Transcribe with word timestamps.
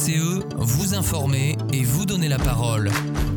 VCE, 0.00 0.40
vous 0.56 0.94
informer 0.94 1.58
et 1.72 1.84
vous 1.84 2.06
donner 2.06 2.28
la 2.28 2.38
parole. 2.38 2.90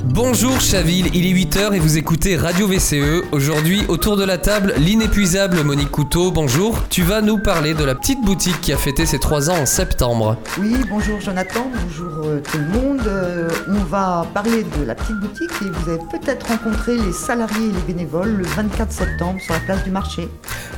Bonjour 0.05 0.59
Chaville, 0.59 1.07
il 1.13 1.25
est 1.25 1.45
8h 1.45 1.73
et 1.73 1.79
vous 1.79 1.97
écoutez 1.97 2.35
Radio 2.35 2.67
VCE. 2.67 3.23
Aujourd'hui, 3.31 3.85
autour 3.87 4.17
de 4.17 4.25
la 4.25 4.37
table, 4.37 4.73
l'inépuisable 4.77 5.63
Monique 5.63 5.91
Couteau. 5.91 6.29
Bonjour, 6.29 6.89
tu 6.89 7.03
vas 7.03 7.21
nous 7.21 7.37
parler 7.37 7.73
de 7.73 7.85
la 7.85 7.95
petite 7.95 8.21
boutique 8.21 8.59
qui 8.59 8.73
a 8.73 8.77
fêté 8.77 9.05
ses 9.05 9.17
3 9.17 9.49
ans 9.49 9.61
en 9.61 9.65
septembre. 9.65 10.35
Oui, 10.59 10.75
bonjour 10.89 11.21
Jonathan, 11.21 11.71
bonjour 11.85 12.25
euh, 12.25 12.41
tout 12.41 12.57
le 12.57 12.67
monde. 12.67 13.07
Euh, 13.07 13.49
on 13.69 13.83
va 13.85 14.27
parler 14.33 14.65
de 14.77 14.83
la 14.83 14.93
petite 14.93 15.19
boutique 15.21 15.51
et 15.61 15.69
vous 15.69 15.89
avez 15.89 16.01
peut-être 16.11 16.47
rencontré 16.47 16.97
les 16.97 17.13
salariés 17.13 17.69
et 17.69 17.71
les 17.71 17.93
bénévoles 17.93 18.35
le 18.35 18.45
24 18.45 18.91
septembre 18.91 19.39
sur 19.39 19.53
la 19.53 19.61
place 19.61 19.85
du 19.85 19.91
marché. 19.91 20.27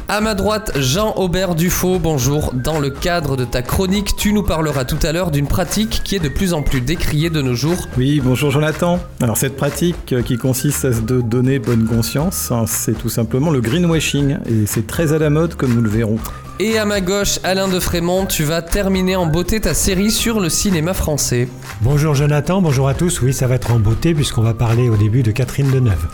À 0.08 0.22
ma 0.22 0.36
droite, 0.36 0.72
Jean-Aubert 0.76 1.56
Dufaux, 1.56 1.98
bonjour. 1.98 2.54
Dans 2.54 2.80
le 2.80 2.92
cadre 2.92 3.36
de 3.36 3.44
ta 3.44 3.64
chronique, 3.64 4.16
tu 4.16 4.34
nous 4.34 4.44
parleras 4.44 4.86
tout 4.86 5.00
à 5.02 5.12
l'heure 5.12 5.32
d'une 5.32 5.48
pratique 5.48 6.02
qui 6.04 6.16
est 6.16 6.20
de 6.20 6.30
plus 6.30 6.54
en 6.54 6.62
plus 6.62 6.80
décriée 6.80 7.32
de 7.32 7.42
nos 7.42 7.56
jours. 7.56 7.88
Oui, 7.98 8.22
bonjour 8.24 8.52
Jonathan. 8.52 9.00
Alors 9.22 9.38
cette 9.38 9.56
pratique 9.56 10.12
euh, 10.12 10.22
qui 10.22 10.38
consiste 10.38 10.84
à 10.84 10.92
se 10.92 11.00
donner 11.00 11.60
bonne 11.60 11.86
conscience, 11.86 12.52
hein, 12.52 12.66
c'est 12.68 12.98
tout 12.98 13.08
simplement 13.08 13.50
le 13.50 13.62
greenwashing 13.62 14.38
et 14.46 14.66
c'est 14.66 14.88
très 14.88 15.14
à 15.14 15.18
la 15.18 15.30
mode 15.30 15.56
comme 15.56 15.74
nous 15.74 15.82
le 15.82 15.90
verrons. 15.90 16.18
Et 16.60 16.78
à 16.78 16.86
ma 16.86 17.02
gauche, 17.02 17.40
Alain 17.44 17.68
de 17.68 17.80
Frémont, 17.80 18.26
tu 18.26 18.44
vas 18.44 18.62
terminer 18.62 19.16
en 19.16 19.26
beauté 19.26 19.62
ta 19.62 19.74
série 19.74 20.12
sur 20.12 20.40
le 20.40 20.50
cinéma 20.50 20.94
français. 20.94 21.48
Bonjour 21.82 22.14
Jonathan, 22.14 22.62
bonjour 22.62 22.90
à 22.90 22.94
tous. 22.94 23.22
Oui, 23.22 23.34
ça 23.34 23.48
va 23.48 23.56
être 23.56 23.72
en 23.72 23.80
beauté 23.80 24.14
puisqu'on 24.14 24.42
va 24.42 24.54
parler 24.54 24.90
au 24.90 24.98
début 24.98 25.24
de 25.24 25.32
Catherine 25.32 25.72
Deneuve. 25.72 26.08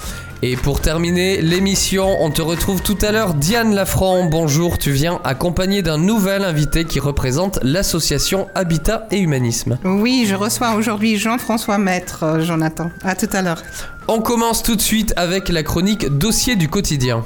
Et 0.44 0.56
pour 0.56 0.82
terminer 0.82 1.40
l'émission, 1.40 2.18
on 2.20 2.32
te 2.32 2.42
retrouve 2.42 2.82
tout 2.82 2.98
à 3.02 3.12
l'heure. 3.12 3.36
Diane 3.36 3.76
Lafranc, 3.76 4.26
bonjour, 4.26 4.80
tu 4.80 4.92
viens 4.92 5.20
accompagné 5.24 5.84
d'un 5.84 6.00
nouvel 6.00 6.44
invité 6.44 6.84
qui 6.84 7.00
représente 7.00 7.60
l'association 7.62 8.48
Habitat 8.56 9.06
et 9.12 9.20
Humanisme. 9.20 9.78
Oui, 9.84 10.26
je 10.28 10.34
reçois 10.34 10.74
aujourd'hui 10.74 11.18
Jean-François 11.18 11.78
Maître, 11.78 12.24
euh, 12.24 12.42
Jonathan. 12.42 12.90
À 13.04 13.14
tout 13.14 13.30
à 13.34 13.44
l'heure. 13.44 13.62
On 14.08 14.20
commence 14.20 14.64
tout 14.64 14.76
de 14.76 14.82
suite 14.82 15.14
avec 15.16 15.48
la 15.48 15.62
chronique 15.62 16.08
Dossier 16.18 16.56
du 16.56 16.70
quotidien. 16.70 17.24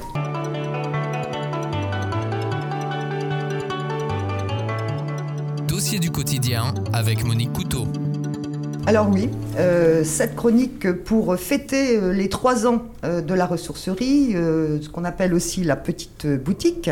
Dossier 5.69 6.00
du 6.00 6.11
quotidien 6.11 6.73
avec 6.91 7.23
Monique 7.23 7.53
Couteau. 7.53 7.88
Alors 8.88 9.09
oui, 9.09 9.30
euh, 9.58 10.03
cette 10.03 10.36
chronique 10.36 10.91
pour 10.91 11.36
fêter 11.38 11.97
euh, 11.97 12.14
les 12.14 12.30
trois 12.30 12.67
ans 12.67 12.83
euh, 13.03 13.22
de 13.22 13.33
la 13.33 13.47
ressourcerie, 13.47 14.36
euh, 14.36 14.80
ce 14.80 14.89
qu'on 14.89 15.05
appelle 15.05 15.33
aussi 15.33 15.64
la 15.64 15.75
petite 15.75 16.28
boutique, 16.28 16.91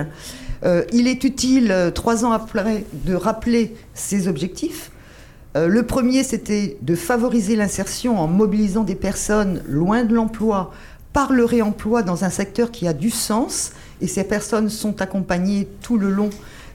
euh, 0.63 0.83
il 0.91 1.07
est 1.07 1.23
utile 1.23 1.91
trois 1.93 2.25
ans 2.25 2.31
après 2.31 2.85
de 3.05 3.13
rappeler 3.13 3.75
ses 3.93 4.27
objectifs. 4.27 4.89
Euh, 5.55 5.67
le 5.67 5.83
premier, 5.83 6.23
c'était 6.23 6.77
de 6.81 6.95
favoriser 6.95 7.55
l'insertion 7.55 8.19
en 8.19 8.27
mobilisant 8.27 8.83
des 8.83 8.95
personnes 8.95 9.61
loin 9.67 10.03
de 10.03 10.15
l'emploi 10.15 10.71
par 11.13 11.31
le 11.31 11.45
réemploi 11.45 12.01
dans 12.01 12.23
un 12.23 12.31
secteur 12.31 12.71
qui 12.71 12.87
a 12.87 12.93
du 12.93 13.11
sens. 13.11 13.71
Et 14.01 14.07
ces 14.07 14.23
personnes 14.23 14.69
sont 14.69 14.99
accompagnées 14.99 15.67
tout 15.83 15.99
le 15.99 16.09
long 16.09 16.31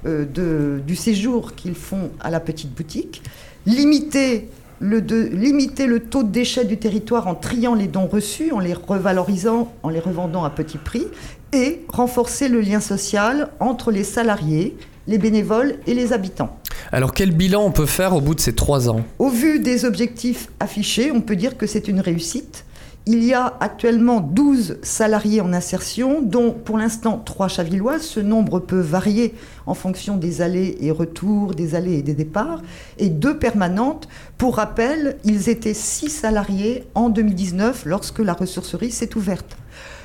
euh, 0.07 0.79
du 0.79 0.95
séjour 0.95 1.57
qu'ils 1.57 1.75
font 1.75 2.11
à 2.21 2.31
la 2.31 2.39
petite 2.39 2.73
boutique. 2.73 3.21
Limiter 3.67 4.49
le, 4.81 5.03
de- 5.03 5.29
limiter 5.33 5.87
le 5.87 6.01
taux 6.01 6.23
de 6.23 6.31
déchets 6.31 6.65
du 6.65 6.77
territoire 6.79 7.27
en 7.27 7.35
triant 7.35 7.75
les 7.75 7.89
dons 7.89 8.07
reçus, 8.07 8.53
en 8.53 8.61
les 8.61 8.75
revalorisant, 8.75 9.73
en 9.83 9.89
les 9.89 10.01
revendant 10.01 10.45
à 10.45 10.51
petit 10.51 10.79
prix, 10.79 11.07
et 11.53 11.85
renforcer 11.89 12.49
le 12.49 12.61
lien 12.61 12.81
social 12.81 13.49
entre 13.61 13.91
les 13.91 14.05
salariés, 14.05 14.77
les 15.07 15.19
bénévoles 15.19 15.77
et 15.87 15.95
les 15.95 16.13
habitants. 16.13 16.57
Alors 16.93 17.13
quel 17.15 17.33
bilan 17.33 17.65
on 17.65 17.73
peut 17.73 17.87
faire 17.87 18.15
au 18.15 18.21
bout 18.21 18.35
de 18.35 18.41
ces 18.41 18.55
trois 18.55 18.89
ans? 18.89 19.03
Au 19.19 19.31
vu 19.31 19.59
des 19.59 19.85
objectifs 19.85 20.49
affichés, 20.61 21.11
on 21.11 21.21
peut 21.21 21.37
dire 21.37 21.57
que 21.57 21.67
c'est 21.67 21.89
une 21.89 22.01
réussite. 22.01 22.65
Il 23.11 23.25
y 23.25 23.33
a 23.33 23.57
actuellement 23.61 24.21
12 24.21 24.81
salariés 24.83 25.41
en 25.41 25.55
insertion, 25.55 26.21
dont 26.21 26.53
pour 26.53 26.77
l'instant 26.77 27.17
3 27.25 27.49
chavilloises. 27.49 28.03
Ce 28.03 28.21
nombre 28.21 28.61
peut 28.61 28.81
varier 28.81 29.35
en 29.65 29.73
fonction 29.73 30.19
des 30.19 30.43
allées 30.43 30.77
et 30.83 30.91
retours, 30.91 31.55
des 31.55 31.75
allées 31.75 31.95
et 31.95 32.03
des 32.03 32.13
départs. 32.13 32.61
Et 32.99 33.09
deux 33.09 33.39
permanentes. 33.39 34.09
Pour 34.37 34.57
rappel, 34.57 35.17
ils 35.25 35.49
étaient 35.49 35.73
6 35.73 36.11
salariés 36.11 36.85
en 36.95 37.09
2019 37.09 37.87
lorsque 37.87 38.19
la 38.19 38.35
ressourcerie 38.35 38.91
s'est 38.91 39.17
ouverte. 39.17 39.57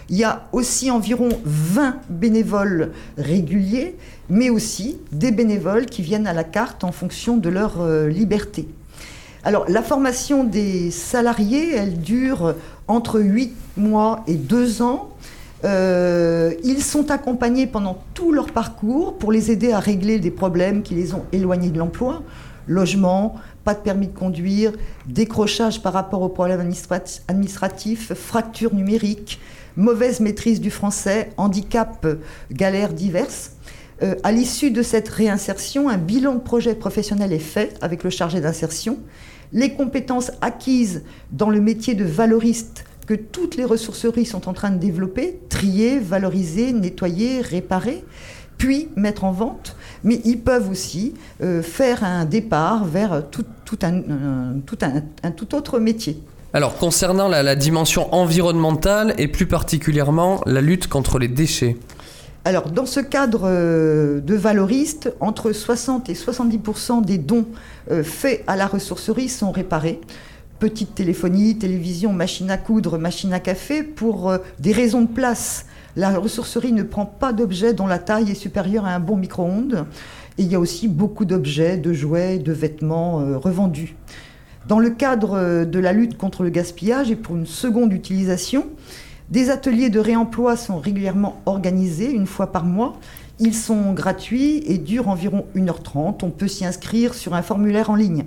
Il 0.08 0.16
y 0.16 0.24
a 0.24 0.48
aussi 0.54 0.90
environ 0.90 1.28
20 1.44 1.98
bénévoles 2.10 2.94
réguliers, 3.18 3.98
mais 4.30 4.50
aussi 4.50 4.98
des 5.12 5.34
bénévoles 5.34 5.88
qui 5.88 6.04
viennent 6.04 6.28
à 6.28 6.34
la 6.34 6.46
carte 6.46 6.86
en 6.86 6.94
fonction 6.94 7.36
de 7.36 7.50
leur 7.50 7.82
euh, 7.82 8.08
liberté. 8.08 8.70
Alors, 9.46 9.66
la 9.68 9.84
formation 9.84 10.46
des 10.46 10.90
salariés, 10.90 11.76
elle 11.76 12.00
dure 12.00 12.56
entre 12.88 13.20
8 13.20 13.54
mois 13.78 14.24
et 14.28 14.36
2 14.36 14.82
ans. 14.82 15.10
Euh, 15.66 16.54
ils 16.64 16.84
sont 16.84 17.10
accompagnés 17.10 17.68
pendant 17.68 18.04
tout 18.14 18.32
leur 18.34 18.48
parcours 18.52 19.18
pour 19.18 19.32
les 19.32 19.50
aider 19.50 19.72
à 19.72 19.80
régler 19.80 20.20
des 20.20 20.32
problèmes 20.32 20.84
qui 20.84 20.94
les 20.94 21.14
ont 21.14 21.24
éloignés 21.32 21.70
de 21.70 21.80
l'emploi. 21.80 22.22
Logement, 22.68 23.36
pas 23.64 23.74
de 23.74 23.80
permis 23.80 24.08
de 24.08 24.18
conduire, 24.18 24.74
décrochage 25.06 25.82
par 25.82 25.94
rapport 25.94 26.22
aux 26.22 26.30
problèmes 26.30 26.60
administrat- 26.60 27.22
administratifs, 27.28 28.14
fracture 28.14 28.74
numérique, 28.74 29.40
mauvaise 29.78 30.20
maîtrise 30.20 30.60
du 30.60 30.70
français, 30.70 31.30
handicap, 31.38 32.06
galères 32.52 32.94
diverses. 32.94 33.52
Euh, 34.02 34.16
à 34.24 34.32
l'issue 34.32 34.72
de 34.72 34.82
cette 34.82 35.08
réinsertion, 35.08 35.88
un 35.88 35.98
bilan 35.98 36.36
de 36.36 36.40
projet 36.40 36.76
professionnel 36.76 37.32
est 37.32 37.40
fait 37.40 37.78
avec 37.82 38.04
le 38.04 38.10
chargé 38.10 38.42
d'insertion. 38.42 38.98
Les 39.54 39.74
compétences 39.74 40.32
acquises 40.42 41.04
dans 41.32 41.50
le 41.50 41.62
métier 41.62 41.94
de 41.94 42.04
valoriste 42.04 42.86
que 43.06 43.14
toutes 43.14 43.56
les 43.56 43.66
ressourceries 43.66 44.26
sont 44.26 44.50
en 44.50 44.54
train 44.54 44.72
de 44.72 44.78
développer, 44.78 45.40
trier, 45.50 46.00
valoriser, 46.00 46.74
nettoyer, 46.74 47.42
réparer, 47.42 48.04
puis 48.58 48.90
mettre 48.96 49.26
en 49.26 49.32
vente. 49.32 49.76
Mais 50.04 50.22
ils 50.26 50.40
peuvent 50.40 50.70
aussi 50.70 51.14
euh, 51.42 51.62
faire 51.62 52.04
un 52.04 52.26
départ 52.26 52.86
vers 52.86 53.24
tout, 53.30 53.46
un, 53.84 54.60
tout 55.32 55.56
autre 55.56 55.80
métier. 55.80 56.18
Alors 56.54 56.78
concernant 56.78 57.28
la 57.28 57.56
dimension 57.56 58.14
environnementale 58.14 59.16
et 59.18 59.28
plus 59.28 59.48
particulièrement 59.48 60.42
la 60.46 60.62
lutte 60.62 60.88
contre 60.88 61.18
les 61.18 61.28
déchets. 61.28 61.78
Alors, 62.46 62.70
dans 62.70 62.86
ce 62.86 63.00
cadre 63.00 63.44
euh, 63.46 64.20
de 64.20 64.36
valoriste, 64.36 65.14
entre 65.22 65.54
60 65.54 66.10
et 66.10 66.14
70% 66.14 67.06
des 67.06 67.18
dons 67.18 67.46
euh, 67.90 68.04
faits 68.04 68.44
à 68.48 68.58
la 68.58 68.68
ressourcerie 68.68 69.30
sont 69.30 69.52
réparés. 69.52 70.02
Petite 70.60 70.94
téléphonie, 70.94 71.58
télévision, 71.58 72.12
machine 72.12 72.52
à 72.52 72.58
coudre, 72.58 72.98
machine 72.98 73.32
à 73.32 73.40
café, 73.40 73.82
pour 73.82 74.30
euh, 74.30 74.40
des 74.60 74.74
raisons 74.74 75.04
de 75.04 75.08
place. 75.08 75.68
La 75.96 76.20
ressourcerie 76.20 76.74
ne 76.74 76.84
prend 76.84 77.06
pas 77.06 77.32
d'objets 77.32 77.74
dont 77.74 77.88
la 77.88 77.98
taille 77.98 78.32
est 78.32 78.36
supérieure 78.36 78.86
à 78.86 78.94
un 78.94 79.00
bon 79.00 79.16
micro-ondes. 79.16 79.86
Et 80.38 80.44
il 80.44 80.52
y 80.52 80.56
a 80.56 80.60
aussi 80.60 80.90
beaucoup 80.90 81.24
d'objets, 81.24 81.78
de 81.78 81.94
jouets, 81.94 82.40
de 82.40 82.52
vêtements 82.52 83.40
revendus. 83.40 83.96
Dans 84.68 84.80
le 84.80 84.90
cadre 84.90 85.66
de 85.66 85.80
la 85.80 85.94
lutte 85.94 86.18
contre 86.18 86.42
le 86.42 86.50
gaspillage 86.50 87.12
et 87.12 87.16
pour 87.16 87.36
une 87.36 87.46
seconde 87.46 87.94
utilisation, 87.94 88.66
des 89.34 89.50
ateliers 89.50 89.90
de 89.90 90.00
réemploi 90.00 90.56
sont 90.56 90.78
régulièrement 90.78 91.42
organisés 91.48 92.12
une 92.12 92.28
fois 92.28 92.52
par 92.52 92.66
mois. 92.66 93.00
Ils 93.40 93.56
sont 93.56 93.92
gratuits 93.92 94.62
et 94.68 94.78
durent 94.78 95.08
environ 95.08 95.48
1h30. 95.56 96.20
On 96.22 96.30
peut 96.30 96.48
s'y 96.48 96.66
inscrire 96.66 97.16
sur 97.16 97.34
un 97.34 97.42
formulaire 97.42 97.90
en 97.90 97.96
ligne. 97.96 98.26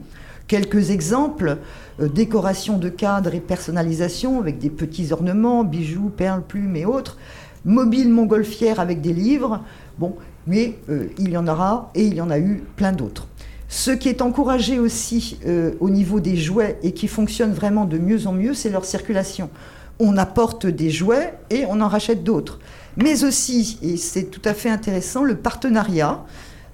Quelques 0.49 0.91
exemples, 0.91 1.59
euh, 2.01 2.09
décoration 2.09 2.77
de 2.77 2.89
cadres 2.89 3.37
et 3.37 3.41
personnalisation 3.41 4.41
avec 4.41 4.59
des 4.59 4.69
petits 4.69 5.13
ornements, 5.13 5.63
bijoux, 5.63 6.09
perles, 6.09 6.43
plumes 6.43 6.75
et 6.75 6.87
autres. 6.87 7.19
Mobile 7.65 8.11
montgolfière 8.11 8.81
avec 8.81 9.01
des 9.01 9.13
livres. 9.13 9.63
Bon, 9.99 10.17
mais 10.49 10.77
euh, 10.89 11.07
il 11.21 11.31
y 11.31 11.37
en 11.37 11.47
aura 11.47 11.93
et 11.95 12.05
il 12.05 12.15
y 12.15 12.21
en 12.21 12.31
a 12.31 12.41
eu 12.41 12.65
plein 12.75 12.91
d'autres. 12.91 13.29
Ce 13.69 13.93
qui 13.93 14.09
est 14.09 14.23
encouragé 14.23 14.81
aussi 14.81 15.39
euh, 15.47 15.75
au 15.79 15.89
niveau 15.89 16.19
des 16.19 16.37
jouets 16.37 16.81
et 16.83 16.91
qui 16.91 17.07
fonctionne 17.07 17.53
vraiment 17.53 17.85
de 17.85 17.97
mieux 17.97 18.27
en 18.27 18.33
mieux, 18.33 18.55
c'est 18.55 18.71
leur 18.71 18.85
circulation. 18.85 19.51
On 19.99 20.17
apporte 20.17 20.67
des 20.67 20.91
jouets 20.91 21.35
et 21.51 21.65
on 21.67 21.81
en 21.81 21.89
rachète 21.89 22.23
d'autres. 22.25 22.59
Mais 22.97 23.25
aussi, 23.25 23.79
et 23.83 23.97
c'est 23.97 24.25
tout 24.25 24.43
à 24.45 24.55
fait 24.55 24.71
intéressant, 24.71 25.25
le 25.25 25.37
partenariat 25.37 26.25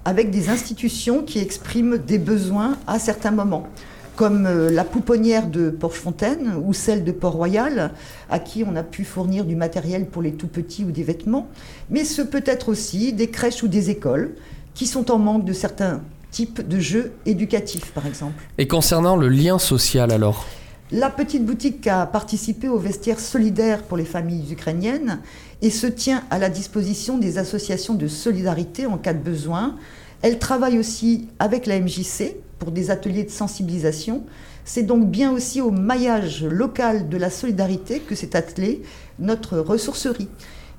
avec 0.05 0.31
des 0.31 0.49
institutions 0.49 1.21
qui 1.21 1.39
expriment 1.39 1.97
des 1.97 2.17
besoins 2.17 2.77
à 2.87 2.99
certains 2.99 3.31
moments, 3.31 3.67
comme 4.15 4.45
euh, 4.45 4.69
la 4.69 4.83
pouponnière 4.83 5.47
de 5.47 5.69
Porchefontaine 5.69 6.53
ou 6.63 6.73
celle 6.73 7.03
de 7.03 7.11
Port-Royal, 7.11 7.91
à 8.29 8.39
qui 8.39 8.63
on 8.67 8.75
a 8.75 8.83
pu 8.83 9.05
fournir 9.05 9.45
du 9.45 9.55
matériel 9.55 10.05
pour 10.05 10.21
les 10.21 10.33
tout 10.33 10.47
petits 10.47 10.83
ou 10.83 10.91
des 10.91 11.03
vêtements, 11.03 11.47
mais 11.89 12.03
ce 12.03 12.21
peut 12.21 12.43
être 12.45 12.69
aussi 12.69 13.13
des 13.13 13.29
crèches 13.29 13.63
ou 13.63 13.67
des 13.67 13.89
écoles 13.89 14.35
qui 14.73 14.87
sont 14.87 15.11
en 15.11 15.19
manque 15.19 15.45
de 15.45 15.53
certains 15.53 16.01
types 16.31 16.67
de 16.67 16.79
jeux 16.79 17.13
éducatifs, 17.25 17.91
par 17.91 18.07
exemple. 18.07 18.43
Et 18.57 18.67
concernant 18.67 19.15
le 19.15 19.29
lien 19.29 19.59
social 19.59 20.11
alors? 20.11 20.45
La 20.95 21.09
petite 21.09 21.43
boutique 21.43 21.87
a 21.87 22.05
participé 22.05 22.69
au 22.69 22.77
vestiaire 22.77 23.19
solidaire 23.19 23.81
pour 23.81 23.97
les 23.97 24.05
familles 24.05 24.53
ukrainiennes 24.53 25.21
et 25.63 25.71
se 25.71 25.87
tient 25.87 26.21
à 26.29 26.37
la 26.37 26.49
disposition 26.49 27.17
des 27.17 27.39
associations 27.39 27.95
de 27.95 28.05
solidarité 28.05 28.85
en 28.85 28.99
cas 28.99 29.13
de 29.13 29.23
besoin. 29.23 29.75
Elle 30.21 30.37
travaille 30.37 30.77
aussi 30.77 31.29
avec 31.39 31.65
la 31.65 31.79
MJC 31.79 32.35
pour 32.59 32.69
des 32.69 32.91
ateliers 32.91 33.23
de 33.23 33.31
sensibilisation. 33.31 34.23
C'est 34.65 34.83
donc 34.83 35.09
bien 35.09 35.31
aussi 35.31 35.61
au 35.61 35.71
maillage 35.71 36.43
local 36.43 37.09
de 37.09 37.17
la 37.17 37.31
solidarité 37.31 37.99
que 37.99 38.13
s'est 38.13 38.35
attelée 38.35 38.83
notre 39.17 39.57
ressourcerie. 39.57 40.29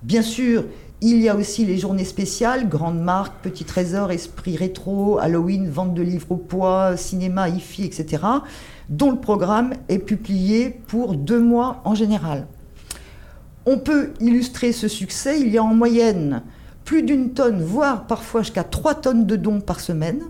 Bien 0.05 0.23
sûr, 0.23 0.63
il 1.01 1.21
y 1.21 1.29
a 1.29 1.35
aussi 1.35 1.67
les 1.67 1.77
journées 1.77 2.05
spéciales, 2.05 2.69
grandes 2.69 3.03
marques, 3.03 3.43
petits 3.43 3.65
trésors, 3.65 4.13
esprit 4.13 4.57
rétro, 4.57 5.19
Halloween, 5.19 5.69
vente 5.69 5.93
de 5.93 6.03
livres 6.03 6.31
au 6.31 6.37
poids, 6.37 6.97
cinéma, 6.97 7.49
IFI, 7.49 7.85
etc., 7.85 8.23
dont 8.89 9.11
le 9.11 9.19
programme 9.19 9.75
est 9.89 9.99
publié 9.99 10.71
pour 10.71 11.15
deux 11.15 11.41
mois 11.41 11.81
en 11.85 11.95
général. 11.95 12.47
On 13.67 13.79
peut 13.79 14.11
illustrer 14.21 14.73
ce 14.73 14.89
succès, 14.89 15.41
il 15.41 15.49
y 15.49 15.59
a 15.59 15.63
en 15.63 15.75
moyenne 15.75 16.43
plus 16.85 17.03
d'une 17.03 17.31
tonne, 17.31 17.63
voire 17.63 18.07
parfois 18.07 18.43
jusqu'à 18.43 18.65
trois 18.65 18.95
tonnes 18.95 19.27
de 19.27 19.37
dons 19.37 19.61
par 19.61 19.81
semaine. 19.81 20.21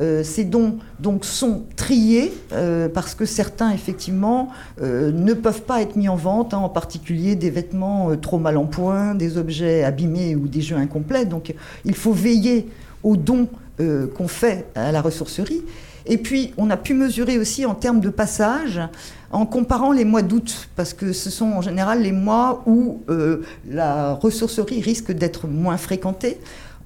Euh, 0.00 0.22
ces 0.22 0.44
dons 0.44 0.78
donc, 1.00 1.24
sont 1.24 1.64
triés 1.76 2.32
euh, 2.52 2.88
parce 2.88 3.14
que 3.14 3.24
certains, 3.24 3.72
effectivement, 3.72 4.50
euh, 4.80 5.10
ne 5.10 5.34
peuvent 5.34 5.62
pas 5.62 5.82
être 5.82 5.96
mis 5.96 6.08
en 6.08 6.16
vente, 6.16 6.54
hein, 6.54 6.58
en 6.58 6.68
particulier 6.68 7.34
des 7.34 7.50
vêtements 7.50 8.16
trop 8.16 8.38
mal 8.38 8.56
en 8.56 8.66
point, 8.66 9.14
des 9.14 9.36
objets 9.36 9.82
abîmés 9.82 10.36
ou 10.36 10.46
des 10.46 10.60
jeux 10.60 10.76
incomplets. 10.76 11.24
Donc 11.24 11.54
il 11.84 11.94
faut 11.94 12.12
veiller 12.12 12.68
aux 13.02 13.16
dons 13.16 13.48
qu'on 14.14 14.28
fait 14.28 14.66
à 14.74 14.92
la 14.92 15.00
ressourcerie. 15.00 15.62
Et 16.06 16.18
puis, 16.18 16.52
on 16.56 16.70
a 16.70 16.76
pu 16.76 16.94
mesurer 16.94 17.38
aussi 17.38 17.66
en 17.66 17.74
termes 17.74 18.00
de 18.00 18.10
passage, 18.10 18.80
en 19.30 19.46
comparant 19.46 19.92
les 19.92 20.04
mois 20.04 20.22
d'août, 20.22 20.68
parce 20.76 20.94
que 20.94 21.12
ce 21.12 21.30
sont 21.30 21.52
en 21.52 21.60
général 21.60 22.02
les 22.02 22.12
mois 22.12 22.62
où 22.66 23.02
la 23.68 24.14
ressourcerie 24.14 24.80
risque 24.80 25.12
d'être 25.12 25.46
moins 25.46 25.76
fréquentée. 25.76 26.38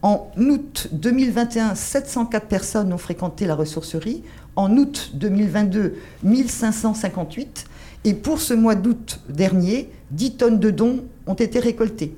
En 0.03 0.31
août 0.37 0.89
2021, 0.93 1.75
704 1.75 2.47
personnes 2.47 2.93
ont 2.93 2.99
fréquenté 2.99 3.47
la 3.47 3.55
ressourcerie. 3.55 4.23
En 4.55 4.77
août 4.77 5.13
2022, 5.15 5.97
1558. 6.23 7.65
Et 8.05 8.13
pour 8.13 8.39
ce 8.41 8.53
mois 8.53 8.75
d'août 8.75 9.21
dernier, 9.31 9.91
10 10.11 10.37
tonnes 10.37 10.61
de 10.61 10.71
dons 10.71 11.05
ont 11.27 11.35
été 11.35 11.59
récoltées. 11.59 12.15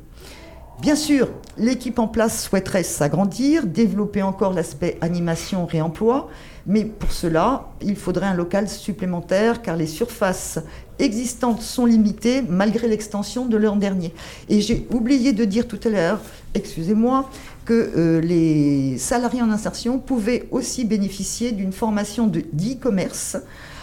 Bien 0.81 0.95
sûr, 0.95 1.31
l'équipe 1.57 1.99
en 1.99 2.07
place 2.07 2.45
souhaiterait 2.45 2.83
s'agrandir, 2.83 3.67
développer 3.67 4.23
encore 4.23 4.53
l'aspect 4.53 4.99
animation, 5.01 5.65
réemploi, 5.65 6.29
mais 6.67 6.85
pour 6.85 7.13
cela, 7.13 7.71
il 7.81 7.97
faudrait 7.97 8.27
un 8.27 8.35
local 8.35 8.69
supplémentaire 8.69 9.63
car 9.63 9.75
les 9.75 9.87
surfaces 9.87 10.59
existantes 10.99 11.63
sont 11.63 11.87
limitées 11.87 12.43
malgré 12.43 12.89
l'extension 12.89 13.47
de 13.47 13.57
l'an 13.57 13.77
dernier. 13.77 14.13
Et 14.51 14.61
j'ai 14.61 14.87
oublié 14.93 15.33
de 15.33 15.47
dire 15.47 15.67
tout 15.67 15.81
à 15.83 15.89
l'heure, 15.89 16.21
excusez-moi, 16.53 17.31
que 17.65 17.93
euh, 17.97 18.21
les 18.21 18.99
salariés 18.99 19.41
en 19.41 19.51
insertion 19.51 19.99
pouvaient 19.99 20.47
aussi 20.51 20.85
bénéficier 20.85 21.53
d'une 21.53 21.73
formation 21.73 22.27
d'e-commerce 22.27 23.39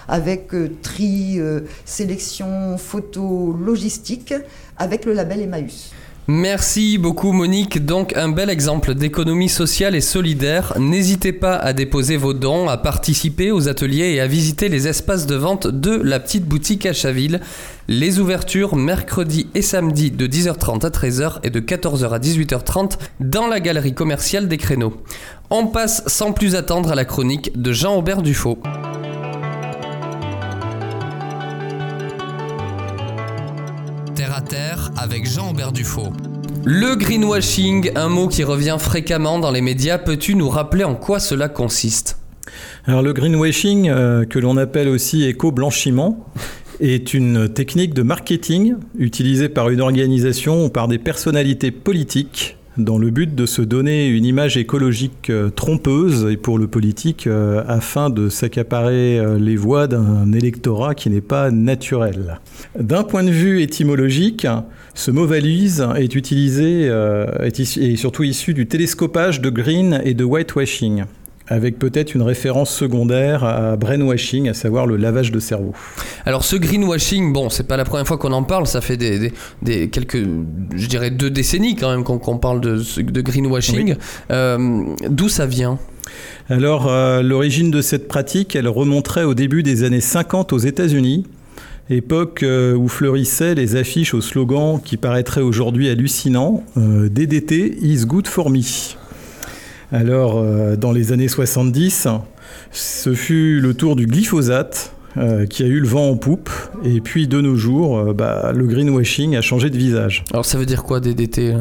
avec 0.08 0.54
euh, 0.54 0.70
tri, 0.84 1.40
euh, 1.40 1.62
sélection, 1.86 2.78
photo, 2.78 3.52
logistique, 3.52 4.34
avec 4.78 5.06
le 5.06 5.14
label 5.14 5.42
Emmaüs. 5.42 5.92
Merci 6.28 6.98
beaucoup 6.98 7.34
Monique. 7.34 7.86
Donc 7.86 8.16
un 8.16 8.30
bel 8.30 8.50
exemple 8.50 8.96
d'économie 8.96 9.50
sociale 9.50 9.94
et 9.94 10.00
solidaire. 10.00 10.74
N'hésitez 10.80 11.34
pas 11.34 11.56
à 11.58 11.74
déposer 11.74 12.16
vos 12.16 12.34
dons, 12.34 12.70
à 12.70 12.78
participer 12.78 13.52
aux 13.52 13.68
ateliers 13.68 14.14
et 14.14 14.22
à 14.22 14.28
visiter 14.28 14.70
les 14.70 14.88
espaces 14.88 15.26
de 15.26 15.36
vente 15.36 15.68
de 15.68 15.92
la 15.92 16.22
petite 16.22 16.46
boutique 16.46 16.86
à 16.86 16.94
Chaville. 16.94 17.42
Les 17.90 18.22
ouvertures 18.22 18.78
mercredi 18.78 19.48
et 19.54 19.62
samedi 19.62 20.12
de 20.12 20.26
10h30 20.26 20.86
à 20.86 20.90
13h 20.90 21.40
et 21.44 21.50
de 21.50 21.60
14h 21.60 22.10
à 22.12 22.20
18h30 22.20 23.00
dans 23.20 23.48
la 23.48 23.60
galerie 23.60 23.94
commerciale 23.94 24.48
des 24.48 24.58
créneaux. 24.58 25.04
On 25.50 25.68
passe 25.68 26.04
sans 26.08 26.32
plus 26.32 26.56
attendre 26.56 26.90
à 26.90 26.96
la 26.96 27.04
chronique 27.04 27.52
de 27.62 27.74
Jean-Aubert 27.74 28.22
Dufaux. 28.22 28.60
Avec 34.98 35.30
Jean-Aubert. 35.30 35.72
Le 36.66 36.96
greenwashing, 36.96 37.92
un 37.96 38.10
mot 38.10 38.28
qui 38.28 38.44
revient 38.44 38.78
fréquemment 38.80 39.38
dans 39.38 39.52
les 39.52 39.62
médias, 39.62 40.00
peux-tu 40.00 40.34
nous 40.34 40.50
rappeler 40.50 40.84
en 40.84 40.96
quoi 40.96 41.20
cela 41.20 41.50
consiste? 41.50 42.18
Alors 42.86 43.04
le 43.04 43.14
greenwashing, 43.14 43.90
euh, 43.90 44.26
que 44.26 44.40
l'on 44.40 44.58
appelle 44.58 44.88
aussi 44.88 45.26
éco-blanchiment, 45.26 46.26
est 46.80 47.14
une 47.14 47.48
technique 47.48 47.94
de 47.94 48.02
marketing 48.02 48.76
utilisée 48.98 49.50
par 49.50 49.70
une 49.70 49.82
organisation 49.82 50.66
ou 50.66 50.70
par 50.70 50.88
des 50.88 50.98
personnalités 50.98 51.70
politiques 51.70 52.58
dans 52.78 52.98
le 52.98 53.10
but 53.10 53.36
de 53.36 53.46
se 53.46 53.62
donner 53.62 54.08
une 54.08 54.26
image 54.26 54.58
écologique 54.58 55.30
euh, 55.30 55.50
trompeuse 55.50 56.28
et 56.32 56.38
pour 56.38 56.58
le 56.58 56.68
politique 56.68 57.28
euh, 57.28 57.64
afin 57.68 58.10
de 58.10 58.30
s'accaparer 58.30 59.20
euh, 59.20 59.38
les 59.38 59.56
voix 59.56 59.88
d'un 59.88 60.32
électorat 60.32 60.96
qui 60.96 61.10
n'est 61.10 61.22
pas 61.22 61.52
naturel. 61.52 62.40
D'un 62.80 63.04
point 63.04 63.24
de 63.24 63.32
vue 63.32 63.62
étymologique, 63.62 64.48
ce 64.96 65.12
mot 65.12 65.26
valise 65.26 65.88
est 65.96 66.16
utilisé 66.16 66.92
et 67.44 67.96
surtout 67.96 68.24
issu 68.24 68.54
du 68.54 68.68
télescopage 68.68 69.42
de 69.42 69.50
green 69.50 70.02
et 70.04 70.14
de 70.14 70.24
whitewashing 70.24 71.04
avec 71.48 71.78
peut-être 71.78 72.16
une 72.16 72.22
référence 72.22 72.74
secondaire 72.74 73.44
à 73.44 73.76
brainwashing, 73.76 74.50
à 74.50 74.54
savoir 74.54 74.88
le 74.88 74.96
lavage 74.96 75.32
de 75.32 75.40
cerveau. 75.40 75.74
Alors 76.26 76.44
ce 76.44 76.56
greenwashing, 76.56 77.34
bon, 77.34 77.50
c'est 77.50 77.68
pas 77.68 77.78
la 77.78 77.86
première 77.86 78.08
fois 78.08 78.18
qu'on 78.18 78.32
en 78.32 78.44
parle, 78.44 78.68
ça 78.68 78.82
fait 78.82 78.98
des, 78.98 79.90
quelques, 79.90 80.24
je 80.76 80.88
dirais 80.88 81.12
deux 81.12 81.30
décennies 81.30 81.76
quand 81.76 81.92
même 81.92 82.04
qu'on 82.04 82.38
parle 82.38 82.62
de, 82.62 82.82
de 83.02 83.22
greenwashing. 83.22 83.96
Euh, 84.32 84.84
d'où 85.10 85.30
ça 85.30 85.46
vient? 85.46 85.80
Alors 86.50 86.88
euh, 86.88 87.22
l'origine 87.22 87.72
de 87.72 87.82
cette 87.82 88.08
pratique, 88.08 88.56
elle 88.56 88.68
remonterait 88.68 89.24
au 89.24 89.34
début 89.34 89.64
des 89.64 89.84
années 89.84 90.02
50 90.02 90.54
aux 90.54 90.58
États-Unis 90.58 91.26
époque 91.90 92.44
euh, 92.44 92.76
où 92.76 92.88
fleurissaient 92.88 93.56
les 93.56 93.76
affiches 93.76 94.14
au 94.14 94.22
slogan 94.22 94.80
qui 94.84 94.96
paraîtrait 94.96 95.42
aujourd'hui 95.42 95.90
hallucinant 95.90 96.64
DDT 96.78 97.78
is 97.82 98.06
good 98.06 98.28
for 98.28 98.50
me. 98.50 98.62
Alors, 99.94 100.40
euh, 100.40 100.76
dans 100.76 100.92
les 100.92 101.12
années 101.12 101.28
70, 101.28 102.08
ce 102.72 103.14
fut 103.14 103.60
le 103.62 103.76
tour 103.76 103.96
du 103.96 104.08
glyphosate 104.08 104.92
euh, 105.18 105.46
qui 105.46 105.62
a 105.62 105.68
eu 105.68 105.80
le 105.80 105.88
vent 105.88 106.10
en 106.10 106.18
poupe. 106.18 106.50
Et 106.84 107.00
puis, 107.00 107.28
de 107.28 107.40
nos 107.40 107.56
jours, 107.56 108.00
euh, 108.00 108.14
bah, 108.14 108.52
le 108.56 108.66
greenwashing 108.66 109.36
a 109.36 109.42
changé 109.42 109.70
de 109.70 109.78
visage. 109.78 110.26
Alors, 110.32 110.46
ça 110.46 110.58
veut 110.58 110.66
dire 110.66 110.84
quoi, 110.84 111.00
DDT 111.00 111.54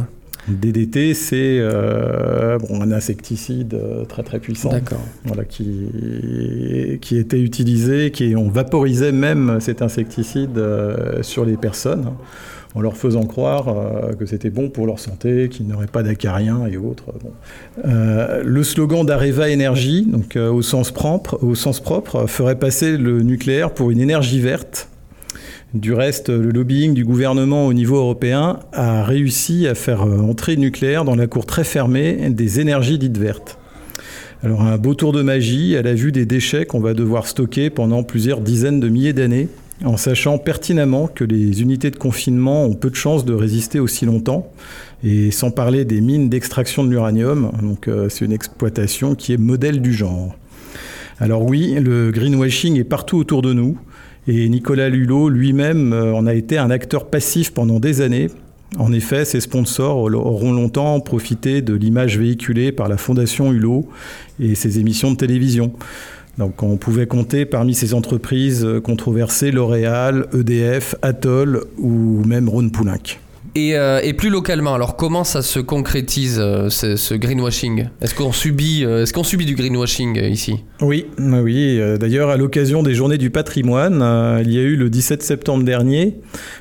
DDT, 0.48 1.14
c'est 1.14 1.60
un 1.60 2.90
insecticide 2.90 3.78
très 4.08 4.24
très 4.24 4.40
puissant, 4.40 4.72
voilà, 5.24 5.44
qui, 5.44 6.98
qui 7.00 7.16
était 7.16 7.38
utilisé, 7.38 8.10
qui 8.10 8.34
on 8.34 8.48
vaporisait 8.48 9.12
même 9.12 9.58
cet 9.60 9.82
insecticide 9.82 10.60
sur 11.20 11.44
les 11.44 11.56
personnes 11.56 12.10
en 12.74 12.80
leur 12.80 12.96
faisant 12.96 13.24
croire 13.24 13.68
euh, 13.68 14.12
que 14.14 14.26
c'était 14.26 14.50
bon 14.50 14.70
pour 14.70 14.86
leur 14.86 14.98
santé, 14.98 15.48
qu'ils 15.50 15.66
n'auraient 15.66 15.86
pas 15.86 16.02
d'acariens 16.02 16.66
et 16.66 16.76
autres. 16.76 17.04
Euh, 17.84 18.42
le 18.44 18.62
slogan 18.64 19.04
d'Areva 19.04 19.48
Énergie, 19.48 20.06
donc 20.06 20.36
euh, 20.36 20.50
au, 20.50 20.62
sens 20.62 20.90
propre, 20.90 21.38
au 21.42 21.54
sens 21.54 21.80
propre, 21.80 22.26
ferait 22.26 22.58
passer 22.58 22.96
le 22.96 23.22
nucléaire 23.22 23.72
pour 23.72 23.90
une 23.90 24.00
énergie 24.00 24.40
verte. 24.40 24.88
Du 25.74 25.94
reste, 25.94 26.28
le 26.28 26.50
lobbying 26.50 26.92
du 26.92 27.04
gouvernement 27.04 27.66
au 27.66 27.72
niveau 27.72 27.96
européen 27.96 28.60
a 28.72 29.04
réussi 29.04 29.66
à 29.66 29.74
faire 29.74 30.02
entrer 30.02 30.54
le 30.54 30.60
nucléaire 30.60 31.06
dans 31.06 31.16
la 31.16 31.26
cour 31.26 31.46
très 31.46 31.64
fermée 31.64 32.28
des 32.28 32.60
énergies 32.60 32.98
dites 32.98 33.16
vertes. 33.16 33.58
Alors 34.44 34.62
un 34.62 34.76
beau 34.76 34.94
tour 34.94 35.12
de 35.12 35.22
magie 35.22 35.74
à 35.76 35.82
la 35.82 35.94
vue 35.94 36.12
des 36.12 36.26
déchets 36.26 36.66
qu'on 36.66 36.80
va 36.80 36.92
devoir 36.92 37.26
stocker 37.26 37.70
pendant 37.70 38.02
plusieurs 38.02 38.40
dizaines 38.40 38.80
de 38.80 38.88
milliers 38.90 39.14
d'années 39.14 39.48
en 39.84 39.96
sachant 39.96 40.38
pertinemment 40.38 41.08
que 41.08 41.24
les 41.24 41.62
unités 41.62 41.90
de 41.90 41.96
confinement 41.96 42.64
ont 42.64 42.74
peu 42.74 42.90
de 42.90 42.94
chances 42.94 43.24
de 43.24 43.34
résister 43.34 43.80
aussi 43.80 44.06
longtemps, 44.06 44.50
et 45.04 45.30
sans 45.30 45.50
parler 45.50 45.84
des 45.84 46.00
mines 46.00 46.28
d'extraction 46.28 46.84
de 46.84 46.90
l'uranium, 46.90 47.50
euh, 47.88 48.08
c'est 48.08 48.24
une 48.24 48.32
exploitation 48.32 49.14
qui 49.14 49.32
est 49.32 49.38
modèle 49.38 49.80
du 49.80 49.92
genre. 49.92 50.36
Alors 51.18 51.44
oui, 51.44 51.74
le 51.74 52.10
greenwashing 52.10 52.78
est 52.78 52.84
partout 52.84 53.16
autour 53.18 53.42
de 53.42 53.52
nous, 53.52 53.76
et 54.28 54.48
Nicolas 54.48 54.88
Hulot 54.88 55.28
lui-même 55.28 55.92
euh, 55.92 56.14
en 56.14 56.26
a 56.26 56.34
été 56.34 56.58
un 56.58 56.70
acteur 56.70 57.06
passif 57.06 57.52
pendant 57.52 57.80
des 57.80 58.00
années. 58.00 58.28
En 58.78 58.92
effet, 58.92 59.24
ses 59.24 59.40
sponsors 59.40 59.98
auront 59.98 60.52
longtemps 60.52 60.98
profité 61.00 61.60
de 61.60 61.74
l'image 61.74 62.18
véhiculée 62.18 62.72
par 62.72 62.88
la 62.88 62.96
Fondation 62.96 63.52
Hulot 63.52 63.86
et 64.40 64.54
ses 64.54 64.78
émissions 64.78 65.10
de 65.10 65.16
télévision. 65.16 65.72
Donc 66.38 66.62
on 66.62 66.76
pouvait 66.76 67.06
compter 67.06 67.44
parmi 67.44 67.74
ces 67.74 67.94
entreprises 67.94 68.66
controversées 68.82 69.50
L'Oréal, 69.50 70.26
EDF, 70.32 70.94
Atoll 71.02 71.64
ou 71.78 72.24
même 72.24 72.48
Rhône 72.48 72.70
Poulenc. 72.70 73.18
Et, 73.54 73.76
euh, 73.76 74.00
et, 74.02 74.14
plus 74.14 74.30
localement, 74.30 74.72
alors 74.72 74.96
comment 74.96 75.24
ça 75.24 75.42
se 75.42 75.60
concrétise 75.60 76.38
euh, 76.40 76.70
ce, 76.70 76.96
ce, 76.96 77.12
greenwashing? 77.12 77.88
Est-ce 78.00 78.14
qu'on 78.14 78.32
subit, 78.32 78.82
euh, 78.82 79.02
est-ce 79.02 79.12
qu'on 79.12 79.24
subit 79.24 79.44
du 79.44 79.54
greenwashing 79.54 80.16
ici? 80.24 80.64
Oui, 80.80 81.04
oui. 81.18 81.78
D'ailleurs, 82.00 82.30
à 82.30 82.38
l'occasion 82.38 82.82
des 82.82 82.94
Journées 82.94 83.18
du 83.18 83.28
Patrimoine, 83.28 84.02
il 84.42 84.52
y 84.52 84.58
a 84.58 84.62
eu 84.62 84.76
le 84.76 84.88
17 84.88 85.22
septembre 85.22 85.64
dernier 85.64 86.16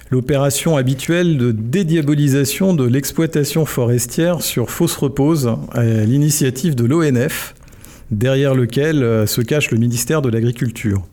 l'opération 0.09 0.75
habituelle 0.75 1.37
de 1.37 1.53
dédiabolisation 1.53 2.73
de 2.73 2.83
l'exploitation 2.83 3.65
forestière 3.65 4.41
sur 4.41 4.69
fausse 4.69 4.97
repose 4.97 5.55
à 5.71 5.83
l'initiative 5.83 6.75
de 6.75 6.83
l'ONF, 6.83 7.55
derrière 8.11 8.53
lequel 8.53 9.27
se 9.27 9.41
cache 9.41 9.71
le 9.71 9.77
ministère 9.77 10.21
de 10.21 10.29
l'Agriculture. 10.29 11.03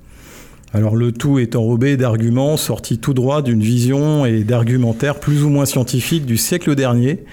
Alors 0.74 0.96
le 0.96 1.12
tout 1.12 1.38
est 1.38 1.56
enrobé 1.56 1.96
d'arguments 1.96 2.58
sortis 2.58 2.98
tout 2.98 3.14
droit 3.14 3.40
d'une 3.40 3.62
vision 3.62 4.26
et 4.26 4.44
d'argumentaire 4.44 5.18
plus 5.18 5.42
ou 5.42 5.48
moins 5.48 5.64
scientifique 5.64 6.26
du 6.26 6.36
siècle 6.36 6.74
dernier, 6.74 7.24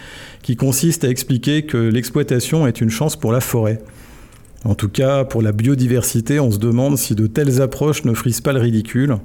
qui 0.41 0.55
consiste 0.55 1.03
à 1.03 1.09
expliquer 1.09 1.63
que 1.63 1.77
l'exploitation 1.77 2.65
est 2.65 2.79
une 2.79 2.89
chance 2.89 3.15
pour 3.15 3.33
la 3.33 3.41
forêt. 3.41 3.81
En 4.63 4.73
tout 4.73 4.89
cas, 4.89 5.25
pour 5.25 5.43
la 5.43 5.51
biodiversité, 5.51 6.39
on 6.39 6.49
se 6.49 6.57
demande 6.57 6.97
si 6.97 7.13
de 7.13 7.27
telles 7.27 7.61
approches 7.61 8.03
ne 8.03 8.13
frisent 8.13 8.41
pas 8.41 8.51
le 8.51 8.59
ridicule, 8.59 9.17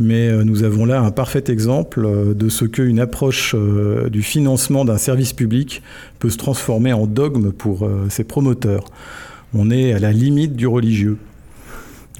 mais 0.00 0.28
euh, 0.28 0.42
nous 0.42 0.64
avons 0.64 0.86
là 0.86 1.00
un 1.00 1.12
parfait 1.12 1.44
exemple 1.48 2.04
euh, 2.04 2.34
de 2.34 2.48
ce 2.48 2.64
qu'une 2.64 2.98
approche 2.98 3.54
euh, 3.54 4.08
du 4.08 4.22
financement 4.22 4.84
d'un 4.84 4.98
service 4.98 5.32
public 5.34 5.82
peut 6.18 6.30
se 6.30 6.36
transformer 6.36 6.92
en 6.92 7.06
dogme 7.06 7.52
pour 7.52 7.88
ses 8.08 8.24
promoteurs. 8.24 8.84
On 9.54 9.70
est 9.70 9.94
à 9.94 9.98
la 9.98 10.12
limite 10.12 10.56
du 10.56 10.66
religieux. 10.66 11.16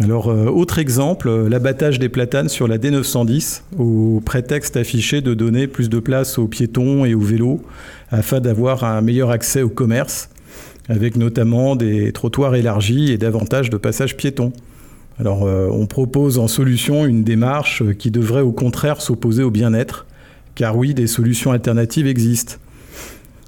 Alors, 0.01 0.29
euh, 0.29 0.47
autre 0.47 0.79
exemple, 0.79 1.29
euh, 1.29 1.49
l'abattage 1.49 1.99
des 1.99 2.09
platanes 2.09 2.49
sur 2.49 2.69
la 2.69 2.79
D910, 2.79 3.63
au 3.79 4.23
prétexte 4.25 4.77
affiché 4.77 5.21
de 5.21 5.35
donner 5.35 5.67
plus 5.67 5.91
de 5.91 5.99
place 5.99 6.39
aux 6.39 6.47
piétons 6.47 7.05
et 7.05 7.15
aux 7.15 7.21
vélos, 7.21 7.61
afin 8.11 8.41
d'avoir 8.41 8.85
un 8.85 9.01
meilleur 9.03 9.31
accès 9.31 9.61
au 9.63 9.69
commerce, 9.69 10.31
avec 10.89 11.17
notamment 11.17 11.75
des 11.77 12.13
trottoirs 12.13 12.55
élargis 12.55 13.11
et 13.11 13.19
davantage 13.19 13.71
de 13.71 13.77
passages 13.77 14.17
piétons. 14.17 14.53
Alors, 15.19 15.45
euh, 15.45 15.69
on 15.71 15.87
propose 15.87 16.39
en 16.39 16.47
solution 16.47 17.05
une 17.05 17.25
démarche 17.25 17.83
qui 17.99 18.13
devrait 18.13 18.41
au 18.43 18.53
contraire 18.53 19.03
s'opposer 19.03 19.43
au 19.43 19.51
bien-être, 19.51 20.07
car 20.55 20.77
oui, 20.77 20.95
des 20.95 21.09
solutions 21.09 21.51
alternatives 21.51 22.07
existent. 22.07 22.55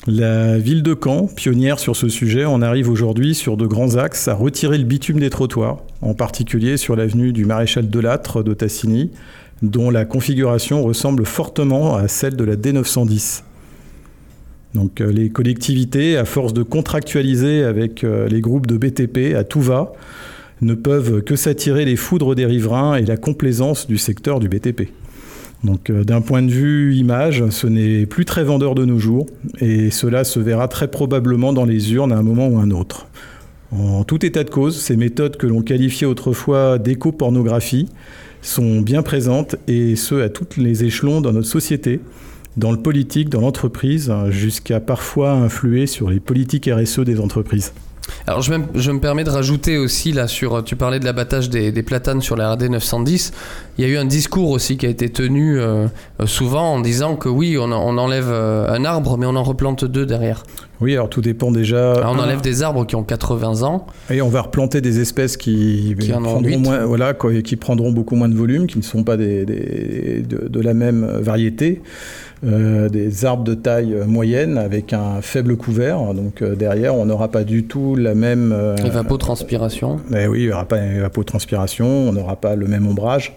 La 0.06 0.56
ville 0.56 0.82
de 0.82 0.96
Caen, 0.98 1.26
pionnière 1.26 1.78
sur 1.78 1.94
ce 1.94 2.08
sujet, 2.08 2.46
en 2.46 2.62
arrive 2.62 2.88
aujourd'hui 2.88 3.34
sur 3.34 3.58
de 3.58 3.66
grands 3.66 3.96
axes 3.96 4.28
à 4.28 4.34
retirer 4.34 4.78
le 4.78 4.84
bitume 4.84 5.20
des 5.20 5.28
trottoirs, 5.28 5.82
en 6.00 6.14
particulier 6.14 6.78
sur 6.78 6.96
l'avenue 6.96 7.34
du 7.34 7.44
Maréchal 7.44 7.90
Delattre 7.90 8.42
de 8.42 8.54
Tassigny, 8.54 9.10
dont 9.60 9.90
la 9.90 10.06
configuration 10.06 10.82
ressemble 10.82 11.26
fortement 11.26 11.96
à 11.96 12.08
celle 12.08 12.34
de 12.34 12.44
la 12.44 12.56
D910. 12.56 13.42
Donc 14.72 15.02
euh, 15.02 15.12
les 15.12 15.28
collectivités, 15.28 16.16
à 16.16 16.24
force 16.24 16.54
de 16.54 16.62
contractualiser 16.62 17.62
avec 17.62 18.02
euh, 18.02 18.26
les 18.26 18.40
groupes 18.40 18.66
de 18.66 18.78
BTP 18.78 19.36
à 19.36 19.44
tout 19.44 19.60
va, 19.60 19.92
ne 20.62 20.72
peuvent 20.72 21.22
que 21.22 21.36
s'attirer 21.36 21.84
les 21.84 21.96
foudres 21.96 22.34
des 22.34 22.46
riverains 22.46 22.96
et 22.96 23.04
la 23.04 23.18
complaisance 23.18 23.86
du 23.86 23.98
secteur 23.98 24.40
du 24.40 24.48
BTP. 24.48 24.88
Donc 25.64 25.90
euh, 25.90 26.04
d'un 26.04 26.20
point 26.20 26.42
de 26.42 26.50
vue 26.50 26.94
image, 26.94 27.48
ce 27.50 27.66
n'est 27.66 28.06
plus 28.06 28.24
très 28.24 28.44
vendeur 28.44 28.74
de 28.74 28.84
nos 28.84 28.98
jours 28.98 29.26
et 29.60 29.90
cela 29.90 30.24
se 30.24 30.40
verra 30.40 30.68
très 30.68 30.88
probablement 30.88 31.52
dans 31.52 31.64
les 31.64 31.92
urnes 31.92 32.12
à 32.12 32.16
un 32.16 32.22
moment 32.22 32.48
ou 32.48 32.58
un 32.58 32.70
autre. 32.70 33.06
En 33.72 34.02
tout 34.04 34.24
état 34.24 34.42
de 34.42 34.50
cause, 34.50 34.80
ces 34.80 34.96
méthodes 34.96 35.36
que 35.36 35.46
l'on 35.46 35.62
qualifiait 35.62 36.06
autrefois 36.06 36.78
d'éco-pornographie 36.78 37.88
sont 38.42 38.80
bien 38.80 39.02
présentes 39.02 39.56
et 39.68 39.96
ce 39.96 40.16
à 40.16 40.28
tous 40.28 40.56
les 40.56 40.84
échelons 40.84 41.20
dans 41.20 41.32
notre 41.32 41.46
société, 41.46 42.00
dans 42.56 42.72
le 42.72 42.78
politique, 42.78 43.28
dans 43.28 43.42
l'entreprise, 43.42 44.12
jusqu'à 44.30 44.80
parfois 44.80 45.32
influer 45.32 45.86
sur 45.86 46.10
les 46.10 46.20
politiques 46.20 46.68
RSE 46.72 47.00
des 47.00 47.20
entreprises. 47.20 47.72
Alors 48.26 48.42
je, 48.42 48.52
me 48.52 48.98
permets 49.00 49.24
de 49.24 49.30
rajouter 49.30 49.78
aussi 49.78 50.12
là 50.12 50.28
sur, 50.28 50.62
tu 50.64 50.76
parlais 50.76 51.00
de 51.00 51.04
l'abattage 51.04 51.50
des, 51.50 51.82
platanes 51.82 52.20
sur 52.20 52.36
la 52.36 52.52
RD 52.52 52.70
910, 52.70 53.32
il 53.78 53.84
y 53.84 53.86
a 53.86 53.90
eu 53.90 53.96
un 53.96 54.04
discours 54.04 54.50
aussi 54.50 54.76
qui 54.76 54.86
a 54.86 54.88
été 54.88 55.08
tenu 55.08 55.58
euh, 55.58 55.86
souvent 56.26 56.74
en 56.74 56.80
disant 56.80 57.16
que 57.16 57.28
oui, 57.28 57.56
on, 57.58 57.72
enlève 57.72 58.28
euh, 58.28 58.68
un 58.68 58.84
arbre 58.84 59.16
mais 59.18 59.26
on 59.26 59.36
en 59.36 59.42
replante 59.42 59.84
deux 59.84 60.06
derrière. 60.06 60.42
Oui, 60.80 60.94
alors 60.94 61.10
tout 61.10 61.20
dépend 61.20 61.50
déjà. 61.50 61.94
on 62.06 62.18
enlève 62.18 62.40
des 62.40 62.62
arbres 62.62 62.86
qui 62.86 62.96
ont 62.96 63.02
80 63.02 63.62
ans. 63.62 63.86
Et 64.10 64.22
on 64.22 64.28
va 64.28 64.42
replanter 64.42 64.80
des 64.80 65.00
espèces 65.00 65.36
qui, 65.36 65.94
prendront, 66.08 66.40
moins, 66.58 66.86
voilà, 66.86 67.12
qui 67.14 67.56
prendront 67.56 67.92
beaucoup 67.92 68.16
moins 68.16 68.28
de 68.28 68.34
volume, 68.34 68.66
qui 68.66 68.78
ne 68.78 68.82
sont 68.82 69.04
pas 69.04 69.18
des, 69.18 69.44
de, 69.44 70.60
la 70.60 70.72
même 70.72 71.04
variété. 71.20 71.82
Euh, 72.42 72.88
des 72.88 73.26
arbres 73.26 73.44
de 73.44 73.52
taille 73.52 73.94
moyenne 74.06 74.56
avec 74.56 74.94
un 74.94 75.20
faible 75.20 75.56
couvert. 75.56 76.14
Donc 76.14 76.40
euh, 76.40 76.54
derrière, 76.54 76.94
on 76.94 77.04
n'aura 77.04 77.28
pas 77.28 77.44
du 77.44 77.64
tout 77.64 77.96
la 77.96 78.14
même. 78.14 78.52
Euh, 78.52 78.76
évapotranspiration. 78.76 80.00
Mais 80.08 80.26
oui, 80.26 80.40
il 80.40 80.46
n'y 80.46 80.52
aura 80.52 80.64
pas 80.64 80.78
évapotranspiration, 80.78 81.86
on 81.86 82.12
n'aura 82.12 82.36
pas 82.36 82.56
le 82.56 82.66
même 82.66 82.86
ombrage 82.86 83.36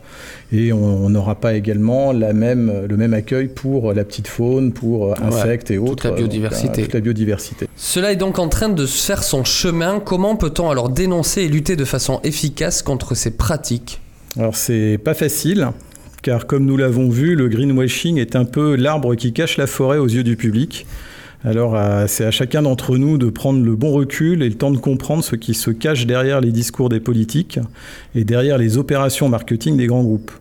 et 0.53 0.71
on 0.71 1.09
n'aura 1.09 1.35
pas 1.35 1.53
également 1.53 2.13
la 2.13 2.31
même, 2.31 2.85
le 2.87 2.95
même 2.95 3.13
accueil 3.13 3.47
pour 3.47 3.91
la 3.91 4.05
petite 4.05 4.29
faune, 4.29 4.71
pour 4.71 5.21
insectes 5.21 5.69
et 5.69 5.77
autres. 5.77 5.95
Toute 5.95 6.03
la 6.05 6.11
biodiversité. 6.11 6.83
toute 6.83 6.93
la 6.93 7.01
biodiversité. 7.01 7.67
Cela 7.75 8.13
est 8.13 8.17
donc 8.17 8.39
en 8.39 8.47
train 8.47 8.69
de 8.69 8.85
faire 8.85 9.23
son 9.23 9.43
chemin. 9.43 9.99
Comment 9.99 10.37
peut-on 10.37 10.69
alors 10.69 10.87
dénoncer 10.87 11.41
et 11.41 11.49
lutter 11.49 11.75
de 11.75 11.85
façon 11.85 12.21
efficace 12.23 12.81
contre 12.81 13.15
ces 13.15 13.31
pratiques? 13.31 13.99
Alors 14.37 14.55
c'est 14.55 14.97
pas 15.03 15.13
facile 15.13 15.67
car 16.23 16.47
comme 16.47 16.65
nous 16.65 16.77
l'avons 16.77 17.09
vu, 17.09 17.35
le 17.35 17.49
greenwashing 17.49 18.17
est 18.17 18.35
un 18.35 18.45
peu 18.45 18.75
l'arbre 18.75 19.13
qui 19.13 19.33
cache 19.33 19.57
la 19.57 19.67
forêt 19.67 19.99
aux 19.99 20.07
yeux 20.07 20.23
du 20.23 20.35
public. 20.35 20.87
Alors 21.45 21.77
c'est 22.07 22.23
à 22.23 22.31
chacun 22.31 22.61
d'entre 22.61 22.97
nous 22.97 23.17
de 23.17 23.29
prendre 23.29 23.63
le 23.63 23.75
bon 23.75 23.91
recul 23.91 24.41
et 24.41 24.49
le 24.49 24.55
temps 24.55 24.71
de 24.71 24.77
comprendre 24.77 25.23
ce 25.23 25.35
qui 25.35 25.53
se 25.53 25.69
cache 25.71 26.05
derrière 26.05 26.39
les 26.39 26.51
discours 26.51 26.87
des 26.87 27.01
politiques 27.01 27.59
et 28.15 28.23
derrière 28.23 28.57
les 28.57 28.77
opérations 28.77 29.27
marketing 29.27 29.75
des 29.75 29.87
grands 29.87 30.03
groupes. 30.03 30.31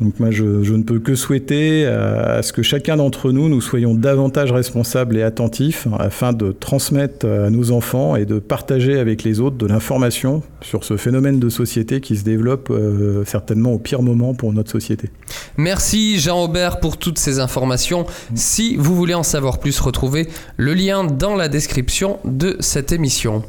Donc 0.00 0.18
moi, 0.18 0.30
je, 0.30 0.44
ne 0.44 0.82
peux 0.82 0.98
que 0.98 1.14
souhaiter 1.14 1.86
à, 1.86 2.42
ce 2.42 2.52
que 2.52 2.62
chacun 2.62 2.96
d'entre 2.96 3.30
nous, 3.30 3.48
nous 3.48 3.60
soyons 3.60 3.94
davantage 3.94 4.50
responsables 4.50 5.16
et 5.16 5.22
attentifs 5.22 5.86
afin 5.98 6.32
de 6.32 6.52
transmettre 6.52 7.26
à 7.26 7.50
nos 7.50 7.70
enfants 7.70 8.16
et 8.16 8.24
de 8.24 8.38
partager 8.38 8.98
avec 8.98 9.22
les 9.22 9.40
autres 9.40 9.56
de 9.56 9.66
l'information 9.66 10.42
sur 10.62 10.84
ce 10.84 10.96
phénomène 10.96 11.38
de 11.38 11.48
société 11.48 12.00
qui 12.00 12.16
se 12.16 12.24
développe 12.24 12.70
euh, 12.70 13.24
certainement 13.24 13.72
au 13.72 13.78
pire 13.78 14.02
moment 14.02 14.34
pour 14.34 14.52
notre 14.52 14.70
société. 14.70 15.10
Merci 15.56 16.18
Jean-Aubert 16.18 16.80
pour 16.80 16.96
toutes 16.96 17.18
ces 17.18 17.38
informations. 17.38 18.06
Si 18.34 18.76
vous 18.76 18.96
voulez 18.96 19.14
en 19.14 19.22
savoir 19.22 19.58
plus, 19.58 19.78
retrouvez 19.80 20.28
le 20.56 20.74
lien 20.74 21.04
dans 21.04 21.36
la 21.36 21.48
description 21.48 22.18
de 22.24 22.56
cette 22.58 22.90
émission. 22.90 23.44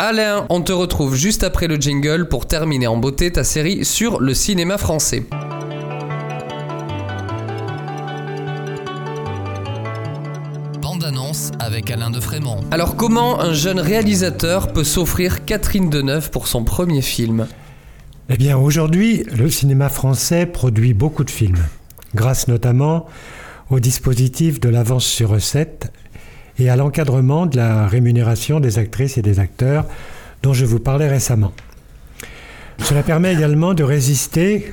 Alain, 0.00 0.46
on 0.48 0.60
te 0.60 0.72
retrouve 0.72 1.16
juste 1.16 1.42
après 1.42 1.66
le 1.66 1.76
jingle 1.76 2.28
pour 2.28 2.46
terminer 2.46 2.86
en 2.86 2.96
beauté 2.96 3.32
ta 3.32 3.42
série 3.42 3.84
sur 3.84 4.20
le 4.20 4.32
cinéma 4.32 4.78
français. 4.78 5.24
avec 11.60 11.90
Alain 11.90 12.10
de 12.10 12.18
Frémont. 12.18 12.60
Alors 12.70 12.96
comment 12.96 13.40
un 13.40 13.52
jeune 13.52 13.78
réalisateur 13.78 14.72
peut 14.72 14.84
s'offrir 14.84 15.44
Catherine 15.44 15.90
Deneuve 15.90 16.30
pour 16.30 16.48
son 16.48 16.64
premier 16.64 17.02
film? 17.02 17.46
Eh 18.30 18.36
bien 18.36 18.56
aujourd'hui, 18.56 19.24
le 19.36 19.50
cinéma 19.50 19.90
français 19.90 20.46
produit 20.46 20.94
beaucoup 20.94 21.24
de 21.24 21.30
films, 21.30 21.62
grâce 22.14 22.48
notamment 22.48 23.06
au 23.70 23.80
dispositif 23.80 24.60
de 24.60 24.68
l'avance 24.70 25.04
sur 25.04 25.28
recette 25.28 25.92
et 26.58 26.68
à 26.68 26.76
l'encadrement 26.76 27.46
de 27.46 27.56
la 27.56 27.86
rémunération 27.86 28.60
des 28.60 28.78
actrices 28.78 29.18
et 29.18 29.22
des 29.22 29.38
acteurs 29.38 29.86
dont 30.42 30.52
je 30.52 30.64
vous 30.64 30.78
parlais 30.78 31.08
récemment. 31.08 31.52
Cela 32.78 33.02
permet 33.02 33.32
également 33.32 33.74
de 33.74 33.82
résister, 33.82 34.72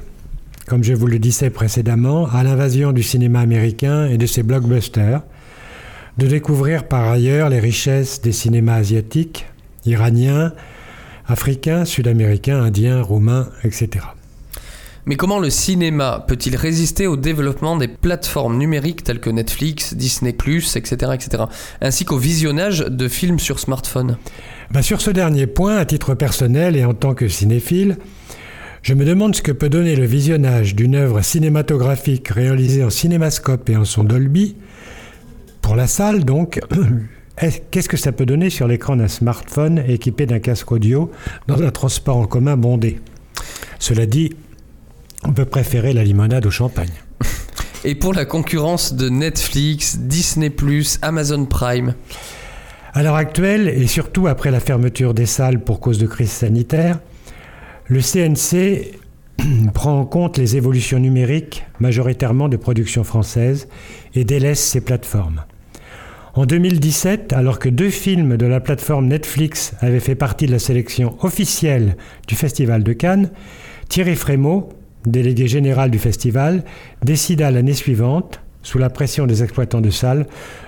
comme 0.67 0.83
je 0.83 0.93
vous 0.93 1.07
le 1.07 1.19
disais 1.19 1.49
précédemment, 1.49 2.27
à 2.27 2.43
l'invasion 2.43 2.91
du 2.91 3.03
cinéma 3.03 3.39
américain 3.39 4.07
et 4.07 4.17
de 4.17 4.25
ses 4.25 4.43
blockbusters, 4.43 5.21
de 6.17 6.27
découvrir 6.27 6.87
par 6.87 7.09
ailleurs 7.09 7.49
les 7.49 7.59
richesses 7.59 8.21
des 8.21 8.31
cinémas 8.31 8.75
asiatiques, 8.75 9.45
iraniens, 9.85 10.53
africains, 11.27 11.85
sud-américains, 11.85 12.61
indiens, 12.61 13.01
roumains, 13.01 13.49
etc. 13.63 14.05
Mais 15.07 15.17
comment 15.17 15.39
le 15.39 15.51
cinéma 15.51 16.25
peut-il 16.27 16.55
résister 16.55 17.05
au 17.05 17.15
développement 17.15 17.77
des 17.77 17.87
plateformes 17.87 18.57
numériques 18.57 19.03
telles 19.03 19.19
que 19.19 19.29
Netflix, 19.29 19.93
Disney⁇ 19.93 20.31
etc., 20.77 21.11
etc., 21.13 21.43
ainsi 21.79 22.05
qu'au 22.05 22.17
visionnage 22.17 22.79
de 22.79 23.07
films 23.07 23.37
sur 23.37 23.59
smartphone? 23.59 24.17
Ben 24.71 24.81
Sur 24.81 25.01
ce 25.01 25.11
dernier 25.11 25.45
point, 25.45 25.77
à 25.77 25.85
titre 25.85 26.15
personnel 26.15 26.75
et 26.75 26.85
en 26.85 26.95
tant 26.95 27.13
que 27.13 27.27
cinéphile, 27.27 27.97
je 28.81 28.95
me 28.95 29.05
demande 29.05 29.35
ce 29.35 29.43
que 29.43 29.51
peut 29.51 29.69
donner 29.69 29.95
le 29.95 30.05
visionnage 30.05 30.73
d'une 30.75 30.95
œuvre 30.95 31.21
cinématographique 31.21 32.27
réalisée 32.29 32.83
en 32.83 32.89
cinémascope 32.89 33.69
et 33.69 33.77
en 33.77 33.85
son 33.85 34.03
Dolby 34.03 34.55
pour 35.61 35.75
la 35.75 35.87
salle, 35.87 36.23
donc, 36.23 36.59
qu'est-ce 37.71 37.89
que 37.89 37.97
ça 37.97 38.11
peut 38.11 38.27
donner 38.27 38.51
sur 38.51 38.67
l'écran 38.67 38.95
d'un 38.95 39.07
smartphone 39.07 39.83
équipé 39.87 40.27
d'un 40.27 40.37
casque 40.37 40.71
audio 40.71 41.11
dans 41.47 41.61
un 41.61 41.71
transport 41.71 42.17
en 42.17 42.27
commun 42.27 42.57
bondé? 42.57 42.99
Cela 43.79 44.05
dit, 44.05 44.35
on 45.27 45.33
peut 45.33 45.45
préférer 45.45 45.93
la 45.93 46.03
limonade 46.03 46.45
au 46.45 46.51
champagne. 46.51 46.91
et 47.83 47.95
pour 47.95 48.13
la 48.13 48.25
concurrence 48.25 48.93
de 48.93 49.09
Netflix, 49.09 49.97
Disney⁇ 49.97 50.49
Amazon 51.01 51.45
Prime 51.45 51.95
À 52.93 53.03
l'heure 53.03 53.15
actuelle, 53.15 53.67
et 53.67 53.87
surtout 53.87 54.27
après 54.27 54.51
la 54.51 54.59
fermeture 54.59 55.13
des 55.13 55.25
salles 55.25 55.63
pour 55.63 55.79
cause 55.79 55.97
de 55.97 56.07
crise 56.07 56.31
sanitaire, 56.31 56.99
le 57.87 58.01
CNC 58.01 58.99
prend 59.73 59.99
en 59.99 60.05
compte 60.05 60.37
les 60.37 60.57
évolutions 60.57 60.99
numériques, 60.99 61.65
majoritairement 61.79 62.47
de 62.47 62.57
production 62.57 63.03
française, 63.03 63.67
et 64.13 64.23
délaisse 64.23 64.63
ses 64.63 64.81
plateformes. 64.81 65.43
En 66.35 66.45
2017, 66.45 67.31
alors 67.33 67.59
que 67.59 67.69
deux 67.69 67.89
films 67.89 68.35
de 68.35 68.45
la 68.45 68.59
plateforme 68.59 69.07
Netflix 69.07 69.73
avaient 69.79 70.01
fait 70.01 70.15
partie 70.15 70.47
de 70.47 70.51
la 70.51 70.59
sélection 70.59 71.15
officielle 71.21 71.95
du 72.27 72.35
Festival 72.35 72.83
de 72.83 72.91
Cannes, 72.91 73.31
Thierry 73.87 74.15
Frémaux, 74.15 74.69
délégué 75.05 75.47
général 75.47 75.91
du 75.91 75.99
festival, 75.99 76.63
décida 77.03 77.51
l'année 77.51 77.73
suivante, 77.73 78.39
sous 78.63 78.77
la 78.79 78.89
pression 78.89 79.27
des 79.27 79.43
exploitants 79.43 79.81
de 79.81 79.91
salles, 79.91 80.25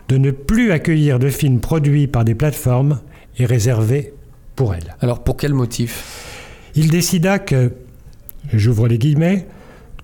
de 0.08 0.18
ne 0.18 0.32
plus 0.32 0.72
accueillir 0.72 1.20
de 1.20 1.30
films 1.30 1.60
produits 1.60 2.08
par 2.08 2.24
des 2.24 2.36
plateformes 2.36 3.00
et 3.38 3.46
réservés 3.46 4.14
pour 4.56 4.76
elles. 4.76 4.96
Alors 5.02 5.24
pour 5.24 5.38
quel 5.38 5.54
motif? 5.54 6.26
Il 6.76 6.90
décida 6.90 7.40
que, 7.40 7.72
j'ouvre 8.54 8.88
les 8.88 9.00
guillemets, 9.00 9.48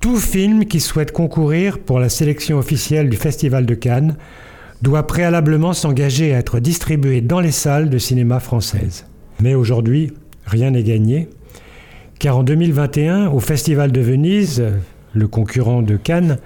tout 0.02 0.18
film 0.18 0.66
qui 0.66 0.80
souhaite 0.80 1.12
concourir 1.12 1.80
pour 1.80 2.00
la 2.00 2.10
sélection 2.10 2.58
officielle 2.58 3.10
du 3.10 3.16
Festival 3.16 3.66
de 3.66 3.76
Cannes 3.76 4.18
doit 4.82 5.08
préalablement 5.08 5.72
s'engager 5.72 6.34
à 6.34 6.40
être 6.40 6.60
distribué 6.60 7.22
dans 7.22 7.40
les 7.40 7.52
salles 7.52 7.90
de 7.90 7.98
cinéma 7.98 8.40
françaises. 8.42 9.06
Mais 9.40 9.56
aujourd'hui, 9.56 10.12
rien 10.46 10.72
n'est 10.72 10.84
gagné 10.84 11.30
car 12.24 12.38
en 12.38 12.44
2021, 12.44 13.32
au 13.32 13.42
Festival 13.42 13.92
de 13.92 14.00
Venise, 14.00 14.64
le 15.12 15.28
concurrent 15.28 15.82
de 15.82 15.98
Cannes, 15.98 16.38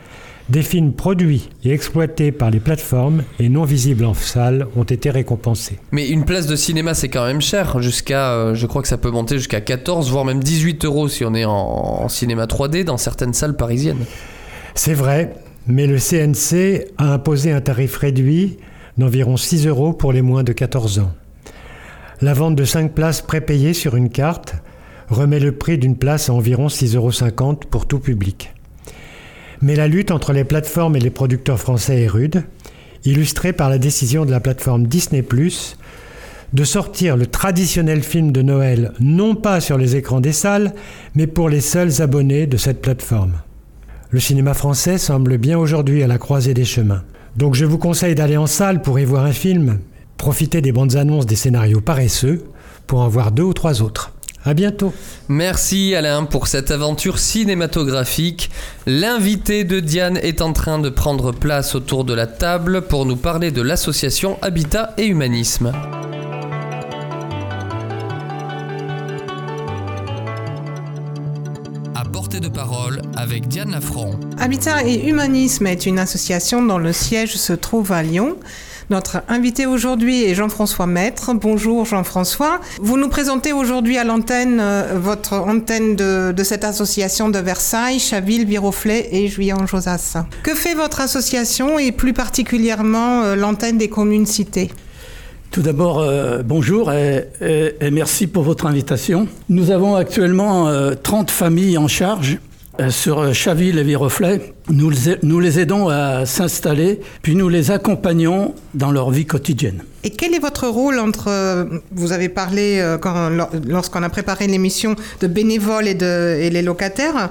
des 0.50 0.63
films 0.63 0.91
produits 0.91 1.50
et 1.63 1.72
exploités 1.72 2.31
par 2.31 2.50
les 2.50 2.60
plateformes 2.60 3.22
et 3.39 3.48
non 3.48 3.63
visibles 3.63 4.03
en 4.05 4.15
salle 4.15 4.65
ont 4.75 4.86
été 4.86 5.12
récompensés. 5.12 5.77
Mais 5.91 6.10
une 6.10 6.25
place 6.25 6.48
de 6.48 6.55
cinéma, 6.55 6.96
c'est 6.96 7.10
quand 7.10 7.27
même 7.27 7.41
cher. 7.41 7.79
Jusqu'à, 7.79 8.31
euh, 8.31 8.55
je 8.55 8.65
crois 8.65 8.81
que 8.81 8.88
ça 8.88 8.98
peut 8.98 9.12
monter 9.12 9.38
jusqu'à 9.38 9.62
14, 9.62 10.10
voire 10.10 10.25
même 10.25 10.43
18 10.43 10.84
euros 10.84 11.10
si 11.10 11.24
on 11.24 11.36
est 11.36 11.46
en, 11.46 12.10
cinéma 12.10 12.48
3D 12.48 12.84
dans 12.84 12.98
certaines 12.98 13.36
salles 13.36 13.55
parisiennes. 13.55 14.03
C'est 14.74 14.96
vrai, 14.96 15.36
mais 15.67 15.86
le 15.86 16.00
CNC 16.00 16.88
a 16.98 17.13
imposé 17.13 17.51
un 17.51 17.62
tarif 17.62 17.98
réduit 17.98 18.57
d'environ 18.98 19.38
6 19.38 19.67
euros 19.67 19.93
pour 19.93 20.12
les 20.12 20.24
moins 20.24 20.43
de 20.43 20.53
14 20.53 20.98
ans. 20.98 21.12
La 22.22 22.34
vente 22.34 22.55
de 22.55 22.65
5 22.65 22.93
places 22.93 23.22
prépayées 23.22 23.75
sur 23.75 23.96
une 23.96 24.10
carte 24.10 24.55
remet 25.10 25.40
le 25.40 25.52
prix 25.52 25.78
d'une 25.78 25.98
place 25.98 26.30
à 26.30 26.34
environ 26.34 26.68
6,50 26.68 26.96
euros 26.96 27.60
pour 27.70 27.88
tout 27.88 28.00
public. 28.00 28.54
Mais 29.62 29.76
la 29.76 29.88
lutte 29.88 30.12
entre 30.12 30.34
les 30.34 30.44
plateformes 30.44 30.96
et 30.96 31.00
les 31.00 31.10
producteurs 31.10 31.60
français 31.60 32.04
est 32.04 32.08
rude, 32.08 32.44
illustrée 33.06 33.54
par 33.54 33.70
la 33.70 33.78
décision 33.78 34.26
de 34.26 34.32
la 34.32 34.40
plateforme 34.40 34.88
Disney⁇ 34.88 35.22
de 36.54 36.64
sortir 36.64 37.18
le 37.18 37.28
traditionnel 37.28 38.02
film 38.04 38.32
de 38.32 38.42
Noël 38.42 38.94
non 39.00 39.36
pas 39.36 39.60
sur 39.60 39.78
les 39.78 39.96
écrans 39.96 40.22
des 40.22 40.32
salles, 40.32 40.74
mais 41.16 41.28
pour 41.28 41.50
les 41.50 41.62
seuls 41.62 42.02
abonnés 42.02 42.48
de 42.48 42.58
cette 42.58 42.82
plateforme. 42.82 43.34
Le 44.10 44.20
cinéma 44.20 44.54
français 44.54 44.98
semble 44.98 45.38
bien 45.38 45.58
aujourd'hui 45.58 46.04
à 46.04 46.08
la 46.08 46.18
croisée 46.18 46.54
des 46.54 46.64
chemins. 46.64 47.04
Donc 47.36 47.56
je 47.56 47.66
vous 47.66 47.78
conseille 47.78 48.16
d'aller 48.16 48.38
en 48.38 48.48
salle 48.48 48.82
pour 48.82 49.00
y 49.00 49.06
voir 49.06 49.26
un 49.26 49.34
film, 49.34 49.80
profiter 50.18 50.62
des 50.62 50.72
bandes 50.72 50.96
annonces 50.96 51.26
des 51.26 51.36
scénarios 51.36 51.82
paresseux 51.82 52.46
pour 52.88 53.02
en 53.02 53.10
voir 53.10 53.32
deux 53.32 53.44
ou 53.44 53.54
trois 53.54 53.82
autres. 53.82 54.17
À 54.48 54.54
bientôt. 54.54 54.94
Merci 55.27 55.94
Alain 55.94 56.24
pour 56.24 56.48
cette 56.48 56.72
aventure 56.72 57.20
cinématographique. 57.20 58.50
L'invité 58.86 59.66
de 59.66 59.82
Diane 59.82 60.16
est 60.16 60.42
en 60.42 60.54
train 60.54 60.80
de 60.80 60.89
prendre 60.89 61.34
place 61.34 61.75
autour 61.75 62.06
de 62.06 62.13
la 62.13 62.27
table 62.27 62.84
pour 62.84 63.06
nous 63.06 63.18
parler 63.18 63.51
de 63.51 63.62
l'association 63.62 64.38
Habitat 64.42 64.94
et 64.98 65.06
Humanisme. 65.08 65.74
À 71.94 72.06
portée 72.06 72.39
de 72.39 72.48
parole 72.48 73.01
avec 73.18 73.50
Diane 73.50 73.72
Lafront. 73.72 74.18
Habitat 74.38 74.86
et 74.86 75.10
Humanisme 75.10 75.68
est 75.68 75.86
une 75.86 76.00
association 76.00 76.66
dont 76.66 76.77
le 76.77 76.94
siège 76.94 77.36
se 77.36 77.51
trouve 77.51 77.92
à 77.92 78.01
Lyon. 78.01 78.38
Notre 78.89 79.22
invité 79.27 79.65
aujourd'hui 79.65 80.24
est 80.24 80.34
Jean-François 80.34 80.88
Maître. 80.88 81.34
Bonjour 81.34 81.84
Jean-François. 81.84 82.62
Vous 82.79 82.98
nous 82.98 83.10
présentez 83.10 83.51
aujourd'hui 83.51 83.98
à 83.98 84.06
l'antenne 84.06 84.60
euh, 84.62 84.94
votre 84.96 85.33
antenne 85.33 85.98
de, 85.98 86.44
cette 86.44 86.64
association 86.64 87.27
de 87.27 87.38
Versailles, 87.38 88.00
Chaville, 88.00 88.46
Viroflay 88.46 89.09
et 89.12 89.27
Juillan-Josas. 89.27 90.24
Que 90.42 90.55
fait 90.55 90.74
votre 90.74 91.01
association 91.01 91.77
et 91.79 91.92
plus 91.92 92.14
particulièrement 92.14 93.24
euh, 93.24 93.35
l'antenne 93.35 93.77
des 93.77 93.90
communes 93.90 94.25
citées? 94.25 94.72
Tout 95.51 95.62
d'abord, 95.62 96.00
euh, 96.00 96.42
bonjour 96.42 96.94
et, 96.94 97.25
merci 97.92 98.25
pour 98.25 98.44
votre 98.44 98.68
invitation. 98.68 99.27
Nous 99.50 99.70
avons 99.70 99.96
actuellement 99.96 100.72
30 101.03 101.29
familles 101.29 101.77
en 101.77 101.90
charge 101.90 102.38
sur 102.90 103.33
Chaville 103.33 103.79
et 103.79 103.83
Viroflay, 103.83 104.53
nous, 104.70 104.92
nous 105.24 105.40
les 105.40 105.59
aidons 105.59 105.90
à 105.90 106.25
s'installer, 106.25 107.00
puis 107.22 107.35
nous 107.35 107.50
les 107.50 107.72
accompagnons 107.72 108.55
dans 108.74 108.92
leur 108.92 109.09
vie 109.09 109.25
quotidienne. 109.25 109.83
Et 110.03 110.11
quel 110.11 110.33
est 110.33 110.40
votre 110.40 110.68
rôle 110.68 111.00
entre, 111.00 111.27
euh, 111.29 111.66
vous 111.92 112.13
avez 112.13 112.29
parlé 112.29 112.79
euh, 112.79 112.98
lorsqu'on 113.68 114.03
a 114.03 114.09
préparé 114.09 114.48
l'émission 114.48 114.96
de 115.22 115.27
bénévoles 115.27 115.87
et, 115.87 115.96
de, 115.96 116.37
et 116.40 116.50
les 116.50 116.61
locataires, 116.61 117.29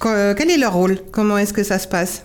quel 0.00 0.50
est 0.50 0.58
leur 0.58 0.74
rôle? 0.74 0.98
Comment 1.10 1.38
est-ce 1.38 1.52
que 1.52 1.64
ça 1.64 1.78
se 1.78 1.88
passe? 1.88 2.22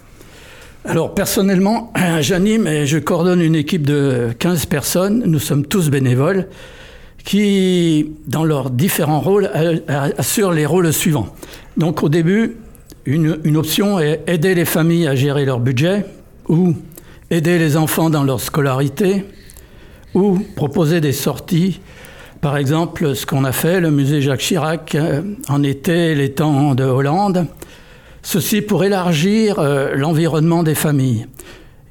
Alors 0.86 1.14
personnellement, 1.14 1.94
j'anime 2.20 2.68
et 2.68 2.86
je 2.86 2.98
coordonne 2.98 3.42
une 3.42 3.56
équipe 3.56 3.86
de 3.86 4.30
15 4.38 4.66
personnes. 4.66 5.24
Nous 5.26 5.40
sommes 5.40 5.66
tous 5.66 5.90
bénévoles 5.90 6.48
qui, 7.24 8.12
dans 8.28 8.44
leurs 8.44 8.70
différents 8.70 9.22
rôles, 9.22 9.50
assurent 10.18 10.52
les 10.52 10.66
rôles 10.66 10.92
suivants. 10.92 11.34
Donc 11.78 12.04
au 12.04 12.10
début, 12.10 12.58
une, 13.06 13.58
option 13.58 14.00
est 14.00 14.22
aider 14.28 14.56
les 14.56 14.66
familles 14.66 15.08
à 15.08 15.16
gérer 15.16 15.46
leur 15.46 15.60
budget, 15.60 16.06
ou 16.48 16.74
aider 17.30 17.58
les 17.58 17.78
enfants 17.78 18.10
dans 18.10 18.24
leur 18.24 18.40
scolarité, 18.40 19.26
ou 20.14 20.40
proposer 20.56 21.02
des 21.02 21.12
sorties. 21.12 21.80
Par 22.42 22.58
exemple, 22.58 23.16
ce 23.16 23.26
qu'on 23.26 23.44
a 23.44 23.52
fait, 23.52 23.80
le 23.80 23.90
musée 23.90 24.22
Jacques 24.22 24.42
Chirac 24.42 24.96
euh, 24.96 25.22
en 25.48 25.64
été, 25.64 26.14
les 26.14 26.32
temps 26.32 26.76
de 26.76 26.84
Hollande. 26.84 27.48
Ceci 28.22 28.62
pour 28.62 28.84
élargir 28.84 29.60
euh, 29.60 29.96
l'environnement 29.96 30.64
des 30.64 30.76
familles. 30.76 31.26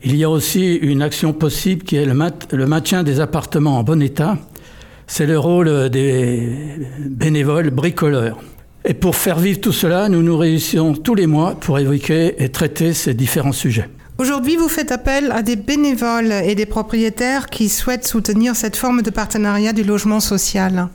Il 0.04 0.16
y 0.16 0.24
a 0.24 0.30
aussi 0.30 0.74
une 0.74 1.02
action 1.02 1.32
possible 1.32 1.84
qui 1.84 1.96
est 1.96 2.06
le 2.06 2.66
maintien 2.66 3.02
des 3.02 3.20
appartements 3.20 3.78
en 3.78 3.82
bon 3.82 4.02
état 4.02 4.36
c'est 5.06 5.26
le 5.26 5.38
rôle 5.38 5.90
des 5.90 6.48
bénévoles 6.98 7.68
bricoleurs. 7.68 8.38
Et 8.84 8.94
pour 8.94 9.14
faire 9.14 9.38
vivre 9.38 9.60
tout 9.60 9.72
cela, 9.72 10.08
nous 10.08 10.22
nous 10.22 10.36
réunissons 10.36 10.94
tous 10.94 11.14
les 11.14 11.26
mois 11.26 11.54
pour 11.54 11.78
évoquer 11.78 12.42
et 12.42 12.48
traiter 12.48 12.92
ces 12.92 13.14
différents 13.14 13.52
sujets. 13.52 13.88
Aujourd'hui, 14.18 14.56
vous 14.56 14.68
faites 14.68 14.92
appel 14.92 15.32
à 15.32 15.42
des 15.42 15.56
bénévoles 15.56 16.32
et 16.32 16.54
des 16.54 16.66
propriétaires 16.66 17.46
qui 17.46 17.68
souhaitent 17.68 18.06
soutenir 18.06 18.56
cette 18.56 18.76
forme 18.76 19.02
de 19.02 19.10
partenariat 19.10 19.72
du 19.72 19.84
logement 19.84 20.20
social. 20.20 20.88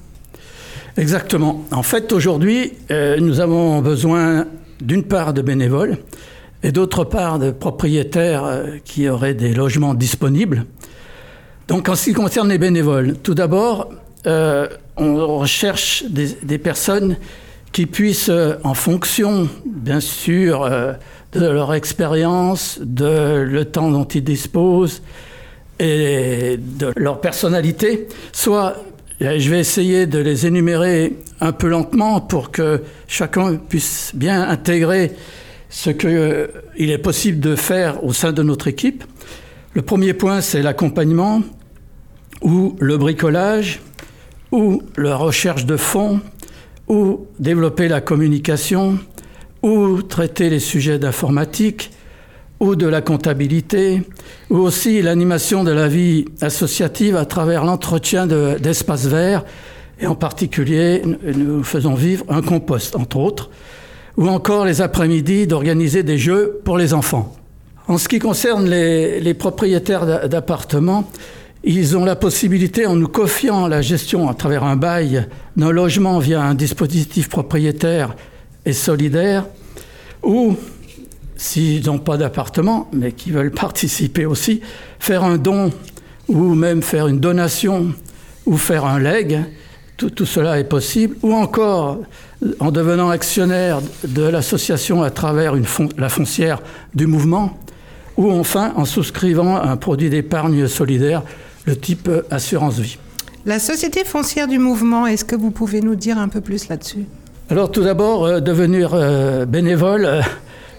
Exactement. 0.97 1.65
En 1.71 1.83
fait, 1.83 2.11
aujourd'hui, 2.11 2.73
euh, 2.91 3.19
nous 3.19 3.39
avons 3.39 3.81
besoin 3.81 4.47
d'une 4.81 5.03
part 5.03 5.33
de 5.33 5.41
bénévoles 5.41 5.97
et 6.63 6.71
d'autre 6.71 7.03
part 7.03 7.39
de 7.39 7.51
propriétaires 7.51 8.45
euh, 8.45 8.77
qui 8.83 9.07
auraient 9.07 9.33
des 9.33 9.53
logements 9.53 9.93
disponibles. 9.93 10.65
Donc 11.67 11.89
en 11.89 11.95
ce 11.95 12.05
qui 12.05 12.13
concerne 12.13 12.49
les 12.49 12.57
bénévoles, 12.57 13.15
tout 13.21 13.33
d'abord, 13.33 13.89
euh, 14.25 14.67
on 14.95 15.37
recherche 15.37 16.03
des, 16.09 16.57
personnes 16.57 17.17
qui 17.77 17.85
puissent, 17.85 18.29
euh, 18.29 18.55
en 18.63 18.73
fonction, 18.73 19.47
bien 19.63 19.99
sûr, 19.99 20.63
euh, 20.63 20.93
de 21.33 21.45
leur 21.45 21.75
expérience, 21.75 22.79
de 22.81 23.45
le 23.47 23.65
temps 23.65 23.91
dont 23.91 24.03
ils 24.03 24.23
disposent 24.23 25.03
et 25.77 26.57
de 26.57 26.91
leur 26.95 27.21
personnalité, 27.21 28.07
soit 28.31 28.77
je 29.21 29.47
vais 29.51 29.59
essayer 29.59 30.07
de 30.07 30.17
les 30.17 30.47
énumérer 30.47 31.17
un 31.39 31.51
peu 31.51 31.67
lentement 31.67 32.19
pour 32.19 32.49
que 32.49 32.81
chacun 33.07 33.57
puisse 33.57 34.11
bien 34.15 34.41
intégrer 34.41 35.11
ce 35.69 35.91
qu'il 35.91 36.89
est 36.89 36.97
possible 36.97 37.39
de 37.39 37.55
faire 37.55 38.03
au 38.03 38.11
sein 38.11 38.33
de 38.33 38.41
notre 38.41 38.67
équipe. 38.67 39.03
Le 39.75 39.83
premier 39.83 40.15
point, 40.15 40.41
c'est 40.41 40.63
l'accompagnement 40.63 41.43
ou 42.41 42.75
le 42.79 42.97
bricolage 42.97 43.81
ou 44.51 44.81
la 44.97 45.15
recherche 45.15 45.67
de 45.67 45.77
fonds, 45.77 46.21
ou 46.87 47.27
développer 47.39 47.87
la 47.87 48.01
communication, 48.01 48.99
ou 49.61 50.01
traiter 50.01 50.49
les 50.49 50.59
sujets 50.59 50.99
d'informatique, 50.99 51.91
ou 52.59 52.75
de 52.75 52.87
la 52.87 53.01
comptabilité, 53.01 54.01
ou 54.49 54.57
aussi 54.57 55.01
l'animation 55.01 55.63
de 55.63 55.71
la 55.71 55.87
vie 55.87 56.25
associative 56.41 57.15
à 57.15 57.25
travers 57.25 57.63
l'entretien 57.63 58.25
d'espaces 58.25 59.05
verts, 59.07 59.43
et 59.99 60.07
en 60.07 60.15
particulier, 60.15 61.01
nous 61.35 61.63
faisons 61.63 61.95
vivre 61.95 62.25
un 62.29 62.41
compost, 62.41 62.95
entre 62.95 63.17
autres, 63.17 63.49
ou 64.15 64.27
encore 64.27 64.65
les 64.65 64.81
après-midi 64.81 65.47
d'organiser 65.47 66.03
des 66.03 66.17
jeux 66.17 66.59
pour 66.63 66.77
les 66.77 66.93
enfants. 66.93 67.35
En 67.87 67.97
ce 67.97 68.07
qui 68.07 68.19
concerne 68.19 68.69
les, 68.69 69.33
propriétaires 69.33 70.27
d'appartements, 70.27 71.09
ils 71.63 71.97
ont 71.97 72.05
la 72.05 72.15
possibilité, 72.15 72.85
en 72.85 72.95
nous 72.95 73.07
confiant 73.07 73.67
la 73.67 73.81
gestion 73.81 74.29
à 74.29 74.33
travers 74.33 74.63
un 74.63 74.75
bail 74.75 75.27
d'un 75.55 75.71
logement 75.71 76.19
via 76.19 76.41
un 76.41 76.53
dispositif 76.53 77.29
propriétaire 77.29 78.15
et 78.65 78.73
solidaire, 78.73 79.45
ou 80.23 80.55
s'ils 81.35 81.85
n'ont 81.85 81.99
pas 81.99 82.17
d'appartement, 82.17 82.89
mais 82.93 83.11
qui 83.11 83.31
veulent 83.31 83.51
participer 83.51 84.25
aussi, 84.25 84.61
faire 84.99 85.23
un 85.23 85.37
don 85.37 85.71
ou 86.27 86.55
même 86.55 86.81
faire 86.81 87.07
une 87.07 87.19
donation 87.19 87.93
ou 88.45 88.57
faire 88.57 88.85
un 88.85 88.99
leg, 88.99 89.39
tout, 89.97 90.25
cela 90.25 90.59
est 90.59 90.63
possible, 90.63 91.15
ou 91.23 91.33
encore 91.33 91.99
en 92.59 92.71
devenant 92.71 93.09
actionnaire 93.09 93.81
de 94.03 94.21
l'association 94.21 95.01
à 95.01 95.09
travers 95.09 95.53
la 95.97 96.09
foncière 96.09 96.61
du 96.93 97.07
mouvement, 97.07 97.57
ou 98.15 98.31
enfin 98.31 98.73
en 98.75 98.85
souscrivant 98.85 99.57
un 99.57 99.75
produit 99.75 100.09
d'épargne 100.09 100.67
solidaire, 100.67 101.23
le 101.67 101.75
type 101.75 102.09
assurance 102.31 102.79
vie. 102.79 102.97
La 103.45 103.59
société 103.59 104.03
foncière 104.03 104.47
du 104.47 104.57
mouvement, 104.57 105.05
est-ce 105.05 105.23
que 105.23 105.35
vous 105.35 105.51
pouvez 105.51 105.81
nous 105.81 105.95
dire 105.95 106.17
un 106.17 106.29
peu 106.29 106.41
plus 106.41 106.67
là-dessus? 106.69 107.05
Alors 107.49 107.71
tout 107.71 107.83
d'abord, 107.83 108.25
euh, 108.25 108.39
devenir 108.39 108.93
euh, 108.93 109.45
bénévole, 109.45 110.05
euh, 110.05 110.21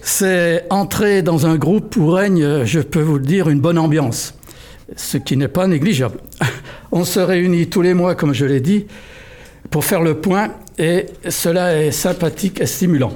c'est 0.01 0.65
entrer 0.69 1.21
dans 1.21 1.45
un 1.45 1.55
groupe 1.55 1.95
où 1.95 2.07
règne, 2.07 2.65
je 2.65 2.79
peux 2.79 3.01
vous 3.01 3.17
le 3.17 3.25
dire, 3.25 3.49
une 3.49 3.61
bonne 3.61 3.77
ambiance, 3.77 4.33
ce 4.95 5.17
qui 5.17 5.37
n'est 5.37 5.47
pas 5.47 5.67
négligeable. 5.67 6.19
On 6.91 7.05
se 7.05 7.19
réunit 7.19 7.67
tous 7.67 7.81
les 7.81 7.93
mois, 7.93 8.15
comme 8.15 8.33
je 8.33 8.45
l'ai 8.45 8.59
dit, 8.59 8.85
pour 9.69 9.85
faire 9.85 10.01
le 10.01 10.15
point, 10.15 10.51
et 10.77 11.05
cela 11.29 11.75
est 11.75 11.91
sympathique 11.91 12.61
et 12.61 12.65
stimulant. 12.65 13.13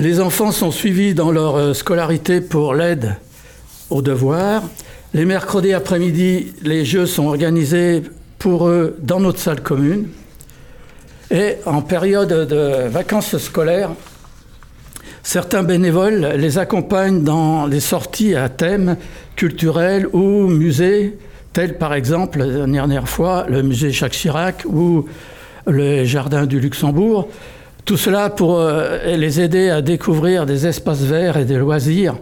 Les 0.00 0.20
enfants 0.20 0.50
sont 0.50 0.70
suivis 0.70 1.12
dans 1.12 1.30
leur 1.30 1.56
euh, 1.56 1.74
scolarité 1.74 2.40
pour 2.40 2.74
l'aide 2.74 3.16
aux 3.90 4.00
devoirs. 4.00 4.62
Les 5.12 5.24
mercredis 5.24 5.72
après-midi, 5.72 6.52
les 6.62 6.84
jeux 6.84 7.04
sont 7.04 7.26
organisés 7.26 8.02
pour 8.38 8.68
eux 8.68 8.96
dans 9.00 9.18
notre 9.18 9.40
salle 9.40 9.60
commune. 9.60 10.06
Et 11.32 11.56
en 11.66 11.82
période 11.82 12.28
de 12.28 12.88
vacances 12.88 13.36
scolaires, 13.38 13.90
certains 15.24 15.64
bénévoles 15.64 16.34
les 16.36 16.58
accompagnent 16.58 17.24
dans 17.24 17.66
les 17.66 17.80
sorties 17.80 18.36
à 18.36 18.48
thème 18.48 18.96
culturel 19.34 20.06
ou 20.12 20.46
musées, 20.46 21.18
tels 21.52 21.76
par 21.76 21.92
exemple, 21.94 22.38
la 22.38 22.66
dernière 22.66 23.08
fois, 23.08 23.46
le 23.48 23.62
musée 23.62 23.90
Jacques 23.90 24.12
Chirac 24.12 24.64
ou 24.64 25.06
le 25.66 26.04
jardin 26.04 26.46
du 26.46 26.60
Luxembourg. 26.60 27.28
Tout 27.84 27.96
cela 27.96 28.30
pour 28.30 28.60
euh, 28.60 29.16
les 29.16 29.40
aider 29.40 29.70
à 29.70 29.82
découvrir 29.82 30.46
des 30.46 30.68
espaces 30.68 31.02
verts 31.02 31.36
et 31.36 31.44
des 31.44 31.56
loisirs. 31.56 32.14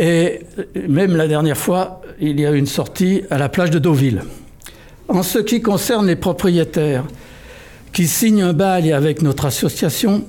Et 0.00 0.40
même 0.88 1.14
la 1.14 1.28
dernière 1.28 1.58
fois, 1.58 2.00
il 2.18 2.40
y 2.40 2.46
a 2.46 2.52
eu 2.52 2.56
une 2.56 2.66
sortie 2.66 3.22
à 3.28 3.36
la 3.36 3.50
plage 3.50 3.70
de 3.70 3.78
Deauville. 3.78 4.22
En 5.08 5.22
ce 5.22 5.38
qui 5.38 5.60
concerne 5.60 6.06
les 6.06 6.16
propriétaires 6.16 7.04
qui 7.92 8.06
signent 8.06 8.42
un 8.42 8.54
bail 8.54 8.94
avec 8.94 9.20
notre 9.20 9.44
association, 9.44 10.24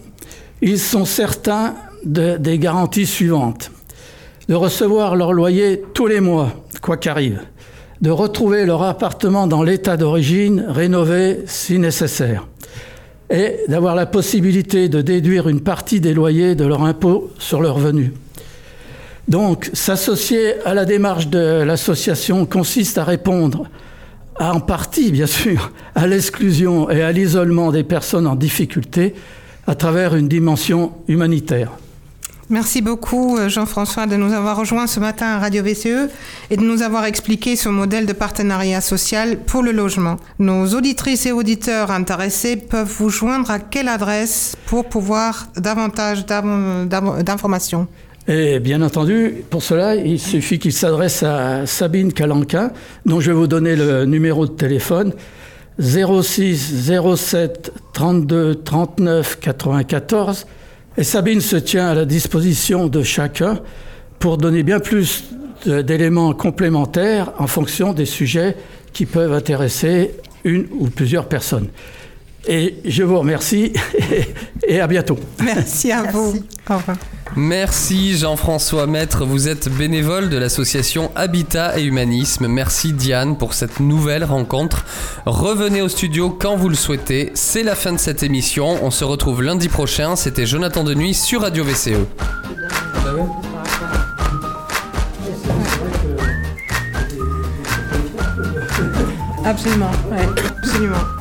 ils 0.62 0.78
sont 0.78 1.06
certains 1.06 1.76
des 2.04 2.60
garanties 2.60 3.06
suivantes. 3.06 3.72
De 4.50 4.56
recevoir 4.56 5.16
leur 5.16 5.32
loyer 5.32 5.82
tous 5.94 6.08
les 6.08 6.20
mois, 6.20 6.52
quoi 6.82 6.98
qu'arrive. 6.98 7.40
De 8.02 8.10
retrouver 8.10 8.66
leur 8.66 8.84
appartement 8.84 9.48
dans 9.48 9.64
l'état 9.64 9.96
d'origine, 9.96 10.66
rénové 10.68 11.44
si 11.46 11.80
nécessaire 11.80 12.46
et 13.30 13.60
d'avoir 13.70 13.96
la 13.96 14.06
possibilité 14.06 14.90
de 14.90 15.02
déduire 15.02 15.48
une 15.48 15.62
partie 15.62 16.02
des 16.02 16.14
loyers 16.14 16.56
de 16.56 16.66
leur 16.66 16.84
impôt 16.84 17.32
sur 17.40 17.62
le 17.62 17.70
revenu. 17.70 18.12
Donc, 19.32 19.70
s'associer 19.72 20.62
à 20.65 20.74
la 20.74 20.84
démarche 20.84 21.30
de 21.30 21.63
l'association 21.63 22.46
consiste 22.46 22.98
à 22.98 23.06
répondre, 23.06 23.65
en 24.38 24.60
partie 24.60 25.10
bien 25.10 25.26
sûr, 25.26 25.72
à 25.96 26.06
l'exclusion 26.06 26.89
et 26.89 27.02
à 27.02 27.13
l'isolement 27.13 27.72
des 27.72 27.86
personnes 27.86 28.28
en 28.28 28.36
difficulté 28.36 29.15
à 29.67 29.76
travers 29.76 30.17
une 30.17 30.28
dimension 30.28 30.91
humanitaire. 31.08 31.72
Merci 32.50 32.82
beaucoup 32.82 33.38
euh, 33.38 33.48
Jean-François 33.48 34.06
de 34.06 34.17
nous 34.17 34.34
avoir 34.34 34.58
rejoints 34.58 34.86
ce 34.86 35.00
matin 35.00 35.28
à 35.28 35.39
Radio 35.39 35.63
VCE 35.63 36.10
et 36.50 36.58
de 36.58 36.63
nous 36.63 36.82
avoir 36.82 37.06
expliqué 37.06 37.56
ce 37.56 37.70
modèle 37.70 38.06
de 38.06 38.12
partenariat 38.12 38.82
social 38.82 39.38
pour 39.38 39.63
le 39.63 39.72
logement. 39.72 40.17
Nos 40.39 40.76
auditrices 40.76 41.26
et 41.26 41.32
auditeurs 41.32 41.89
intéressés 41.89 42.58
peuvent 42.58 42.94
vous 43.00 43.10
joindre 43.10 43.50
à 43.50 43.60
quelle 43.60 43.88
adresse 43.88 44.58
pour 44.65 44.89
pouvoir 44.89 45.48
davantage 45.56 46.26
d'informations? 46.26 47.88
Et 48.28 48.60
bien 48.60 48.82
entendu, 48.82 49.44
pour 49.50 49.64
cela, 49.64 49.96
il 49.96 50.20
suffit 50.20 50.60
qu'ils 50.60 50.74
s'adressent 50.74 51.24
à 51.24 51.66
Sabine 51.66 52.14
Calanquin, 52.14 52.72
dont 53.06 53.20
je 53.20 53.32
vais 53.32 53.38
vous 53.38 53.48
donner 53.48 53.76
le 53.76 54.06
numéro 54.06 54.46
de 54.46 54.52
téléphone 54.52 55.14
06 55.80 56.92
07 57.16 57.74
32 57.94 58.56
39 58.64 59.40
94 59.40 60.46
et 60.98 61.04
Sabine 61.04 61.42
se 61.42 61.56
tient 61.56 61.88
à 61.88 61.94
la 61.96 62.06
disposition 62.06 62.88
de 62.88 63.02
chacun 63.02 63.60
pour 64.20 64.38
donner 64.38 64.64
bien 64.64 64.80
plus 64.80 65.24
d'éléments 65.66 66.34
complémentaires 66.34 67.32
en 67.38 67.48
fonction 67.48 67.94
des 67.94 68.06
sujets 68.06 68.56
qui 68.94 69.06
peuvent 69.06 69.34
intéresser 69.34 70.12
une 70.44 70.68
ou 70.72 70.88
plusieurs 70.88 71.28
personnes. 71.28 71.68
Et 72.48 72.76
je 72.84 73.04
vous 73.04 73.20
remercie 73.20 73.72
et 74.68 74.80
à 74.80 74.88
bientôt. 74.88 75.18
Merci 75.44 75.92
à 75.92 76.04
vous. 76.04 76.36
Au 76.70 76.78
revoir. 76.78 76.98
Merci 77.38 78.17
Jean-François 78.17 78.88
Maître, 78.88 79.24
vous 79.24 79.48
êtes 79.48 79.70
bénévole 79.70 80.30
de 80.30 80.38
l'association 80.38 81.12
Habitat 81.15 81.80
et 81.80 81.84
Humanisme. 81.84 82.48
Merci 82.48 82.91
Diane 82.91 83.38
pour 83.38 83.54
cette 83.54 83.80
nouvelle 83.80 84.26
rencontre. 84.26 84.84
Revenez 85.26 85.82
au 85.82 85.88
studio 85.88 86.30
quand 86.30 86.58
vous 86.58 86.67
le 86.67 86.76
souhaitez. 86.76 87.32
C'est 87.34 87.63
la 87.63 87.76
fin 87.76 87.94
de 87.94 88.00
cette 88.00 88.24
émission. 88.24 88.84
On 88.84 88.91
se 88.91 89.06
retrouve 89.06 89.44
lundi 89.44 89.70
prochain. 89.70 90.17
C'était 90.17 90.46
Jonathan 90.46 90.84
Denuy 90.84 91.13
sur 91.13 91.41
Radio 91.41 91.63
VCE. 91.63 91.91
Absolument, 99.46 99.91
absolument. 100.62 101.21